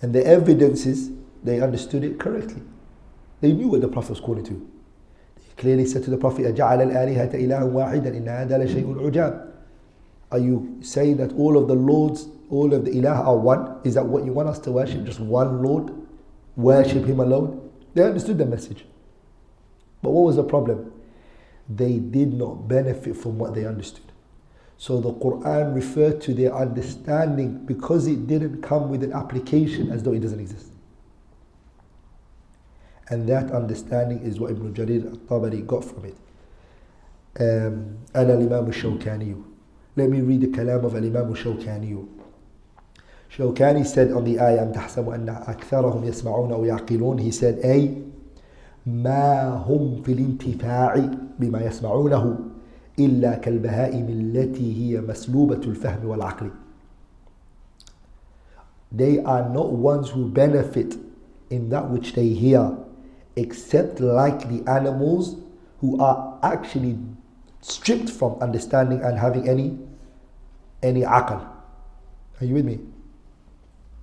And 0.01 0.13
the 0.13 0.25
evidence 0.25 0.85
is 0.85 1.11
they 1.43 1.61
understood 1.61 2.03
it 2.03 2.19
correctly. 2.19 2.61
They 3.41 3.51
knew 3.51 3.67
what 3.67 3.81
the 3.81 3.87
Prophet 3.87 4.11
was 4.11 4.19
calling 4.19 4.45
to. 4.45 4.69
They 5.35 5.41
clearly 5.57 5.85
said 5.85 6.03
to 6.03 6.09
the 6.09 6.17
Prophet, 6.17 6.45
أَجَعَلَ 6.45 6.91
الْآلِهَةَ 6.91 7.33
إِلَهًا 7.33 7.71
وَاحِدًا 7.71 8.15
إِنَّ 8.15 8.27
هَذَا 8.27 8.63
لَشَيْءٌ 8.63 8.85
عُجَابٌ 8.85 9.51
Are 10.31 10.39
you 10.39 10.77
saying 10.81 11.17
that 11.17 11.33
all 11.33 11.57
of 11.57 11.67
the 11.67 11.75
Lords 11.75 12.27
all 12.53 12.73
of 12.73 12.85
the 12.85 12.91
ilah 12.91 13.25
are 13.25 13.35
one? 13.35 13.77
Is 13.83 13.95
that 13.95 14.05
what 14.05 14.25
you 14.25 14.31
want 14.31 14.47
us 14.47 14.59
to 14.59 14.71
worship? 14.71 15.03
Just 15.05 15.19
one 15.19 15.63
Lord? 15.63 15.91
Worship 16.55 17.05
Him 17.05 17.19
alone? 17.19 17.66
They 17.93 18.03
understood 18.03 18.37
the 18.37 18.45
message. 18.45 18.85
But 20.01 20.11
what 20.11 20.25
was 20.25 20.35
the 20.35 20.43
problem? 20.43 20.91
They 21.69 21.97
did 21.97 22.33
not 22.33 22.67
benefit 22.67 23.15
from 23.15 23.37
what 23.37 23.55
they 23.55 23.65
understood. 23.65 24.03
So 24.77 24.99
the 24.99 25.13
Quran 25.13 25.73
referred 25.73 26.19
to 26.21 26.33
their 26.33 26.53
understanding 26.53 27.65
because 27.65 28.07
it 28.07 28.27
didn't 28.27 28.61
come 28.61 28.89
with 28.89 29.03
an 29.03 29.13
application 29.13 29.89
as 29.91 30.03
though 30.03 30.13
it 30.13 30.19
doesn't 30.19 30.39
exist. 30.39 30.67
And 33.09 33.27
that 33.29 33.51
understanding 33.51 34.19
is 34.19 34.39
what 34.39 34.51
Ibn 34.51 34.73
Jarir 34.73 35.05
al-Tabari 35.05 35.65
got 35.65 35.85
from 35.85 36.05
it. 36.05 36.17
Um, 37.39 37.97
أنا 38.15 38.33
الإمام 38.33 38.69
الشوكاني 38.69 39.43
Let 39.95 40.09
me 40.09 40.21
read 40.21 40.41
the 40.41 40.47
kalam 40.47 40.83
of 40.83 40.95
Imam 40.95 41.15
al-Shawkani. 41.27 42.07
Shawkani 43.30 43.86
said 43.86 44.12
on 44.12 44.24
the 44.24 44.40
ayah, 44.40 44.62
أم 44.62 44.72
تحسب 44.72 45.08
أن 45.08 45.28
أكثرهم 45.28 46.04
يسمعون 46.04 46.52
أو 46.52 46.64
يعقلون 46.64 47.20
He 47.20 47.30
said, 47.30 47.64
أي 47.64 48.02
ما 48.86 49.48
هم 49.48 50.02
في 50.02 50.12
الانتفاع 50.12 51.08
بما 51.38 51.60
يسمعونه 51.60 52.38
إلا 52.98 53.34
كالبهائم 53.34 54.08
التي 54.08 54.76
هي 54.96 55.00
مسلوبة 55.00 55.60
الفهم 55.60 56.08
والعقل 56.08 56.50
They 58.90 59.18
are 59.18 59.48
not 59.50 59.72
ones 59.72 60.08
who 60.10 60.28
benefit 60.28 60.96
in 61.50 61.68
that 61.68 61.90
which 61.90 62.14
they 62.14 62.28
hear 62.28 62.76
except 63.36 64.00
like 64.00 64.48
the 64.48 64.68
animals 64.70 65.36
who 65.80 66.00
are 66.00 66.38
actually 66.42 66.98
stripped 67.60 68.08
from 68.08 68.40
understanding 68.40 69.02
and 69.02 69.18
having 69.18 69.48
any 69.48 69.78
any 70.82 71.02
aql. 71.02 71.46
Are 72.40 72.44
you 72.44 72.54
with 72.54 72.64
me? 72.64 72.78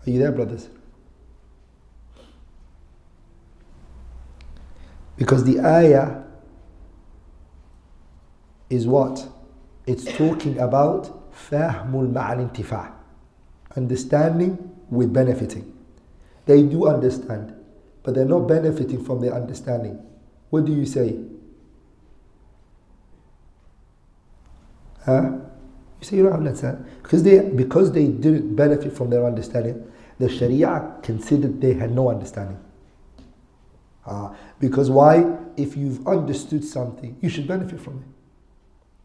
Are 0.05 0.09
you 0.09 0.19
there, 0.19 0.31
brothers? 0.31 0.69
Because 5.17 5.43
the 5.43 5.59
ayah 5.59 6.23
is 8.69 8.85
what? 8.85 9.27
It's 9.87 10.05
talking 10.17 10.59
about 10.59 11.33
fahmul 11.33 12.11
ma'al 12.11 12.49
intifa' 12.49 12.91
understanding 13.75 14.71
with 14.89 15.13
benefiting. 15.13 15.71
They 16.45 16.63
do 16.63 16.87
understand, 16.87 17.55
but 18.03 18.13
they're 18.13 18.25
not 18.25 18.47
benefiting 18.47 19.03
from 19.03 19.21
their 19.21 19.33
understanding. 19.33 20.03
What 20.49 20.65
do 20.65 20.73
you 20.73 20.85
say? 20.85 21.19
Huh? 25.05 25.31
You 25.99 26.05
say 26.05 26.17
you 26.17 26.23
don't 26.23 26.31
have 26.31 26.41
understand 26.41 26.85
because 27.01 27.23
they 27.23 27.39
because 27.39 27.91
they 27.91 28.07
didn't 28.07 28.55
benefit 28.55 28.93
from 28.93 29.09
their 29.09 29.25
understanding 29.25 29.91
the 30.18 30.28
Sharia 30.28 30.96
considered 31.02 31.60
they 31.60 31.74
had 31.74 31.94
no 31.94 32.10
understanding. 32.10 32.58
Uh, 34.06 34.34
because 34.58 34.90
why? 34.90 35.36
If 35.56 35.76
you've 35.76 36.06
understood 36.06 36.64
something, 36.64 37.16
you 37.20 37.28
should 37.28 37.46
benefit 37.46 37.80
from 37.80 37.98
it. 37.98 38.08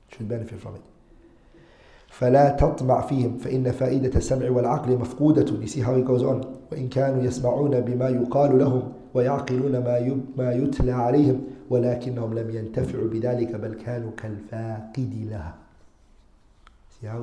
You 0.09 0.17
should 0.17 0.29
benefit 0.29 0.61
from 0.61 0.75
it. 0.75 0.81
فلا 2.19 2.49
تطمع 2.49 3.01
فيهم 3.01 3.37
فإن 3.37 3.71
فائدة 3.71 4.17
السمع 4.17 4.49
والعقل 4.49 4.97
مفقودة. 4.97 5.61
You 5.61 5.67
see 5.67 5.81
how 5.81 5.95
he 5.95 6.01
goes 6.01 6.23
on. 6.23 6.45
وإن 6.71 6.89
كانوا 6.89 7.23
يسمعون 7.23 7.81
بما 7.81 8.09
يقال 8.09 8.59
لهم 8.59 8.93
ويعقلون 9.13 9.71
ما 9.71 10.19
ما 10.37 10.53
يتلى 10.53 10.91
عليهم 10.91 11.41
ولكنهم 11.69 12.33
لم 12.33 12.49
ينتفعوا 12.49 13.09
بذلك 13.09 13.55
بل 13.55 13.73
كانوا 13.73 14.11
كالفاقد 14.17 15.27
لها. 15.29 15.55
See 16.89 17.07
how 17.07 17.21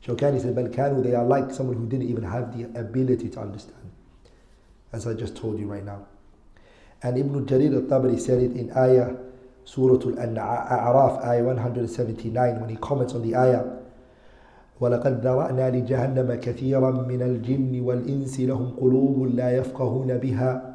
he 0.00 0.12
is? 0.12 0.16
Shawkani 0.16 0.40
said, 0.40 1.04
they 1.04 1.14
are 1.14 1.24
like 1.24 1.50
someone 1.50 1.76
who 1.76 1.86
didn't 1.86 2.08
even 2.08 2.24
have 2.24 2.56
the 2.56 2.64
ability 2.78 3.28
to 3.30 3.40
understand. 3.40 3.90
As 4.92 5.06
I 5.06 5.14
just 5.14 5.36
told 5.36 5.58
you 5.58 5.66
right 5.66 5.84
now. 5.84 6.06
And 7.02 7.16
Ibn 7.16 7.46
Jarir 7.46 7.74
al-Tabari 7.74 8.20
said 8.20 8.42
it 8.42 8.52
in 8.52 8.70
Ayah, 8.76 9.16
Surah 9.64 9.94
Al-A'raf, 10.20 11.24
Ayah 11.24 11.44
179, 11.44 12.60
when 12.60 12.68
he 12.68 12.76
comments 12.76 13.14
on 13.14 13.22
the 13.22 13.36
Ayah, 13.36 13.64
ولقد 14.80 15.20
ذرأنا 15.20 15.70
لجهنم 15.70 16.34
كثيرا 16.34 16.90
من 16.90 17.22
الجن 17.22 17.80
والإنس 17.80 18.40
لهم 18.40 18.70
قلوب 18.80 19.36
لا 19.36 19.56
يفقهون 19.56 20.18
بها 20.18 20.74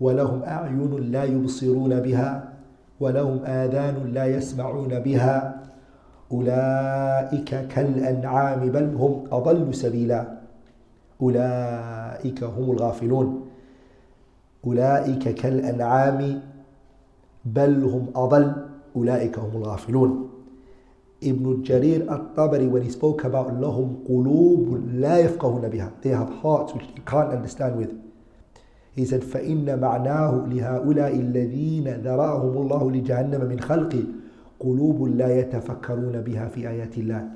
ولهم 0.00 0.42
أعين 0.42 1.10
لا 1.12 1.24
يبصرون 1.24 2.00
بها 2.00 2.52
ولهم 3.00 3.44
آذان 3.44 4.12
لا 4.12 4.26
يسمعون 4.26 5.00
بها 5.00 5.62
أولئك 6.32 7.68
كالأنعام 7.68 8.60
بل 8.70 8.94
هم 8.94 9.24
أضل 9.32 9.74
سبيلا. 9.74 10.26
أولئك 11.22 12.44
هم 12.44 12.70
الغافلون. 12.70 13.40
أولئك 14.66 15.34
كالأنعام 15.34 16.40
بل 17.44 17.84
هم 17.84 18.06
أضل. 18.16 18.52
أولئك 18.96 19.38
هم 19.38 19.56
الغافلون. 19.56 20.26
Ibn 21.22 21.62
Jarir 21.62 22.08
al-Tabari 22.08 22.66
when 22.66 22.82
he 22.82 22.90
spoke 22.90 23.24
about 23.24 23.52
لهم 23.60 23.96
قلوب 24.08 24.80
لا 24.94 25.18
يفقهون 25.18 25.68
بها. 25.68 25.90
They 26.02 26.08
have 26.08 26.30
hearts 26.42 26.72
which 26.72 26.86
you 26.96 27.02
can't 27.04 27.28
understand 27.28 27.76
with. 27.76 27.92
He 28.96 29.04
said 29.04 29.22
فإن 29.22 29.80
معناه 29.80 30.46
لهؤلاء 30.48 31.14
الذين 31.14 31.88
ذرأهم 31.88 32.56
الله 32.56 32.90
لجهنم 32.90 33.48
من 33.48 33.60
خلقه. 33.60 34.04
قلوب 34.60 35.08
لا 35.08 35.38
يتفكرون 35.38 36.20
بها 36.20 36.48
في 36.48 36.68
آيات 36.68 36.98
الله 36.98 37.28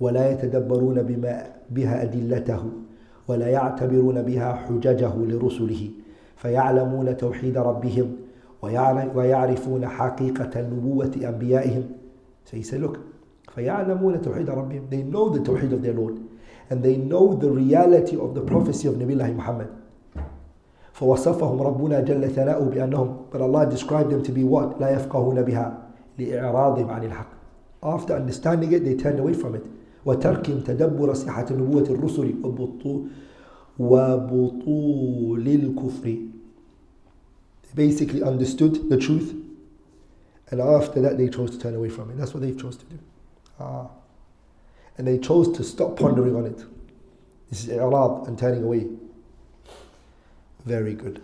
ولا 0.00 0.30
يتدبرون 0.30 1.02
بما 1.02 1.42
بها 1.70 2.02
أدلته 2.02 2.62
ولا 3.28 3.48
يعتبرون 3.48 4.22
بها 4.22 4.52
حججه 4.52 5.12
لرسله 5.16 5.90
فيعلمون 6.36 7.16
توحيد 7.16 7.58
ربهم 7.58 8.12
ويعرفون 9.14 9.86
حقيقة 9.86 10.60
نبوة 10.60 11.12
أنبيائهم. 11.16 11.82
So 12.44 12.56
he 12.56 12.62
said, 12.62 12.80
look, 12.80 12.98
فيعلمون 13.54 14.22
توحيد 14.22 14.50
ربهم. 14.50 14.90
They 14.90 15.02
know 15.02 15.28
the 15.28 15.38
tawheed 15.38 15.72
of 15.72 15.82
their 15.82 15.94
Lord. 15.94 16.18
And 16.70 16.82
they 16.82 16.96
know 16.96 17.34
the 17.34 17.50
reality 17.50 18.16
of 18.16 18.34
the 18.34 18.40
prophecy 18.40 18.88
of 18.88 18.94
Nabi 18.94 19.34
Muhammad. 19.34 19.68
فوصفهم 20.92 21.62
ربنا 21.62 22.00
جل 22.00 22.30
ثناؤه 22.30 22.64
بأنهم 22.70 23.16
but 23.30 23.40
Allah 23.40 23.66
described 23.66 24.10
them 24.10 24.22
to 24.22 24.32
be 24.32 24.44
what? 24.44 24.80
لا 24.80 24.90
يفقهون 24.90 25.42
بها. 25.42 25.81
لإعراضهم 26.18 26.90
عن 26.90 27.04
الحق 27.04 27.32
after 27.82 28.14
understanding 28.14 28.72
it 28.72 28.84
they 28.84 28.94
turned 28.94 29.18
away 29.18 29.34
from 29.34 29.54
it 29.54 29.62
وتركهم 30.06 30.60
تدبر 30.60 31.14
صحة 31.14 31.46
نبوة 31.50 31.82
الرسل 31.90 32.34
وبطول 33.78 35.48
الكفر 35.48 36.16
they 37.62 37.74
basically 37.74 38.22
understood 38.22 38.88
the 38.90 38.96
truth 38.96 39.34
and 40.50 40.60
after 40.60 41.00
that 41.00 41.16
they 41.16 41.28
chose 41.28 41.50
to 41.50 41.58
turn 41.58 41.74
away 41.74 41.88
from 41.88 42.10
it 42.10 42.18
that's 42.18 42.34
what 42.34 42.42
they 42.42 42.52
chose 42.52 42.76
to 42.76 42.84
do 42.86 42.98
ah. 43.60 43.86
and 44.98 45.06
they 45.06 45.18
chose 45.18 45.50
to 45.56 45.64
stop 45.64 45.96
pondering 45.98 46.36
on 46.36 46.44
it 46.46 46.64
this 47.48 47.64
is 47.64 47.70
i'rad 47.70 48.26
and 48.26 48.38
turning 48.38 48.62
away 48.62 48.86
very 50.66 50.94
good 50.94 51.22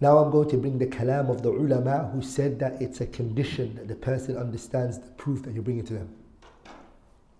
Now 0.00 0.18
I'm 0.18 0.30
going 0.30 0.48
to 0.50 0.56
bring 0.56 0.78
the 0.78 0.86
kalam 0.86 1.28
of 1.28 1.42
the 1.42 1.50
ulama 1.50 2.10
who 2.12 2.22
said 2.22 2.60
that 2.60 2.80
it's 2.80 3.00
a 3.00 3.06
condition 3.06 3.74
that 3.76 3.88
the 3.88 3.96
person 3.96 4.36
understands 4.36 4.98
the 4.98 5.10
proof 5.12 5.42
that 5.42 5.54
you're 5.54 5.62
bringing 5.62 5.84
to 5.86 5.94
them. 5.94 6.14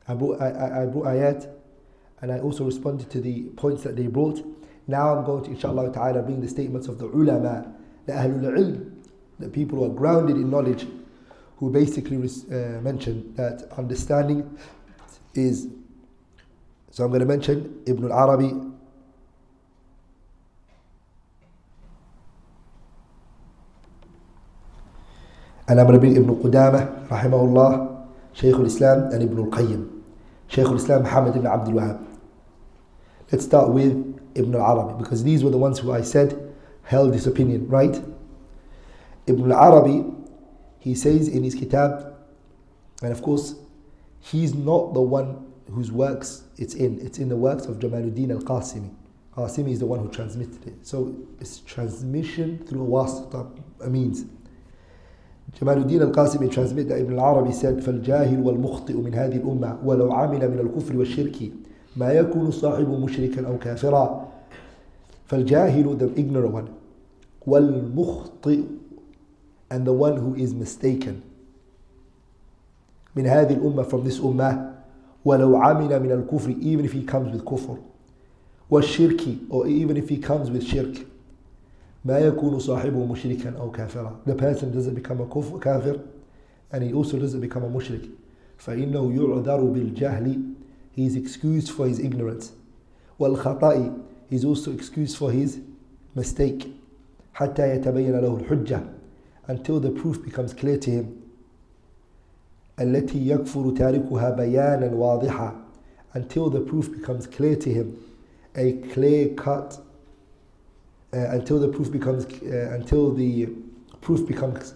I 0.09 0.15
brought, 0.15 0.41
I, 0.41 0.49
I, 0.49 0.83
I 0.83 0.87
brought 0.87 1.07
ayat 1.07 1.49
and 2.21 2.33
I 2.33 2.41
also 2.41 2.65
responded 2.65 3.11
to 3.11 3.21
the 3.21 3.45
points 3.57 3.85
that 3.85 3.95
they 3.95 4.09
brought. 4.09 4.45
Now 4.89 5.17
I'm 5.17 5.25
going 5.25 5.45
to, 5.45 5.51
inshallah 5.51 5.93
ta'ala, 5.93 6.23
bring 6.23 6.41
the 6.41 6.49
statements 6.49 6.89
of 6.89 6.99
the 6.99 7.07
ulama, 7.07 7.73
the 8.07 8.13
ahlul 8.15 8.59
ilm, 8.59 8.93
the 9.39 9.49
people 9.49 9.79
who 9.79 9.85
are 9.85 9.95
grounded 9.95 10.37
in 10.37 10.51
knowledge, 10.51 10.87
who 11.59 11.71
basically 11.71 12.17
uh, 12.17 12.81
mentioned 12.81 13.37
that 13.37 13.69
understanding 13.77 14.59
is. 15.35 15.69
So 16.91 17.05
I'm 17.05 17.11
going 17.11 17.21
to 17.21 17.27
mention 17.27 17.83
Ibn 17.87 18.11
al 18.11 18.31
Arabi, 18.31 18.53
Going 25.69 25.93
to 25.93 25.99
bring 25.99 26.17
Ibn 26.17 26.37
Qudamah, 26.37 27.09
rahimahullah, 27.09 28.07
Shaykh 28.33 28.55
al-Islam, 28.55 29.13
and 29.13 29.23
Ibn 29.23 29.39
al-Qayyim. 29.39 30.01
Al-Islam 30.57 31.03
Muhammad 31.03 31.37
ibn 31.37 31.47
Abdul 31.47 31.75
Wahab. 31.75 32.07
Let's 33.31 33.45
start 33.45 33.69
with 33.75 33.93
Ibn 34.35 34.55
al-Arabi, 34.55 34.99
because 34.99 35.23
these 35.23 35.45
were 35.45 35.51
the 35.51 35.59
ones 35.59 35.79
who 35.79 35.93
I 35.93 36.01
said 36.01 36.55
held 36.85 37.13
this 37.13 37.27
opinion, 37.27 37.69
right? 37.69 38.03
Ibn 39.27 39.53
al-Arabi, 39.53 40.07
he 40.79 40.95
says 40.95 41.29
in 41.29 41.45
his 41.45 41.55
kitab, 41.55 42.15
and 43.03 43.13
of 43.13 43.23
course, 43.23 43.55
he's 44.21 44.55
not 44.55 44.95
the 44.95 45.03
one 45.03 45.53
whose 45.71 45.93
works 45.93 46.45
it's 46.57 46.75
in. 46.75 46.99
It's 47.01 47.19
in 47.19 47.29
the 47.29 47.37
works 47.37 47.67
of 47.67 47.79
Jamaluddin 47.79 48.31
al-Qasimi. 48.31 48.91
Qasimi 49.37 49.73
is 49.73 49.81
the 49.81 49.87
one 49.87 50.01
who 50.01 50.09
transmitted 50.09 50.67
it. 50.67 50.87
So 50.87 51.15
it's 51.41 51.61
transmission 51.61 52.65
through 52.67 52.97
a 52.97 53.47
a 53.85 53.91
means. 53.91 54.25
جمال 55.61 55.79
الدين 55.79 56.13
transmit 56.51 56.89
that 56.89 56.99
Ibn 57.01 57.19
al-Arabi 57.19 57.53
said 57.53 57.81
فالجاهل 57.81 58.41
والمخطئ 58.41 58.97
من 58.97 59.15
هذه 59.15 59.37
الأمة 59.37 59.79
ولو 59.85 60.13
عمل 60.13 60.51
من 60.51 60.59
الكفر 60.59 60.97
والشرك 60.97 61.53
ما 61.97 62.13
يكون 62.13 62.51
صاحب 62.51 62.89
مشركا 62.89 63.47
أو 63.47 63.59
كافرا. 63.59 64.29
فالجاهل 65.27 65.99
the 65.99 66.21
ignorant 66.21 66.53
one 66.55 66.69
والمخطئ 67.47 68.61
and 69.71 69.85
the 69.85 69.93
one 69.93 70.17
who 70.17 70.35
is 70.35 70.55
mistaken. 70.55 71.23
من 73.17 73.27
هذه 73.27 73.53
الأمة 73.55 73.83
from 73.83 74.05
this 74.09 74.21
أمة 74.25 74.73
ولو 75.25 75.57
عمل 75.57 76.03
من 76.03 76.13
الكفر 76.13 76.55
even 76.61 76.85
if 76.85 76.93
he 76.93 77.03
comes 77.03 77.33
with 77.33 77.45
كفر 77.45 77.77
والشرك 78.71 79.39
or 79.51 79.67
even 79.67 79.97
if 79.97 80.09
he 80.09 80.19
comes 80.19 80.51
with 80.51 80.63
shirk. 80.63 81.18
ما 82.09 82.19
يكون 82.19 82.59
صاحبه 82.59 83.07
مشركا 83.07 83.51
أو 83.51 83.71
كافرا 83.71 84.21
the 84.27 84.35
person 84.35 84.73
doesn't 84.73 84.95
become 84.95 85.21
a 85.21 85.59
kafir 85.61 86.01
and 86.73 86.83
he 86.83 86.93
also 86.93 87.19
doesn't 87.19 87.41
become 87.41 87.65
a 87.65 87.69
mushrik 87.69 88.09
فإنه 88.59 89.13
يعذر 89.13 89.61
بالجهل 89.61 90.39
he 90.97 91.07
is 91.07 91.17
excused 91.17 91.71
for 91.71 91.87
his 91.87 91.99
ignorance 92.01 92.53
والخطأ 93.19 93.93
he 94.31 94.37
is 94.37 94.45
also 94.45 94.73
excused 94.73 95.17
for 95.19 95.31
his 95.31 95.59
mistake 96.17 96.69
حتى 97.35 97.75
يتبين 97.75 98.21
له 98.21 98.37
الحجة 98.37 98.81
until 99.49 99.79
the 99.79 99.91
proof 99.91 100.23
becomes 100.25 100.55
clear 100.55 100.79
to 100.79 100.91
him 100.91 101.05
التي 102.81 103.29
يكفر 103.29 103.71
تاركها 103.71 104.31
بيانا 104.31 104.95
واضحا 104.95 105.57
until 106.15 106.49
the 106.51 106.61
proof 106.61 106.91
becomes 106.91 107.27
clear 107.27 107.57
to 107.57 107.71
him 107.71 107.97
a 108.57 108.73
clear 108.95 109.29
cut 109.35 109.75
uh, 109.75 109.88
until 111.13 111.59
the 111.59 111.69
proof 111.69 111.91
becomes 111.91 112.27
uh, 112.43 112.71
until 112.75 113.13
the 113.13 113.49
proof 114.01 114.27
becomes 114.27 114.75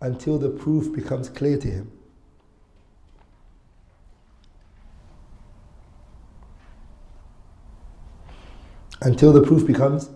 until 0.00 0.38
the 0.38 0.50
proof 0.50 0.94
becomes 0.94 1.28
clear 1.28 1.58
to 1.58 1.68
him. 1.68 1.92
Until 9.00 9.32
the 9.32 9.42
proof 9.42 9.66
becomes 9.66 10.10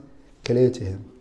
clear 0.45 0.71
to 0.71 0.85
him. 0.85 1.13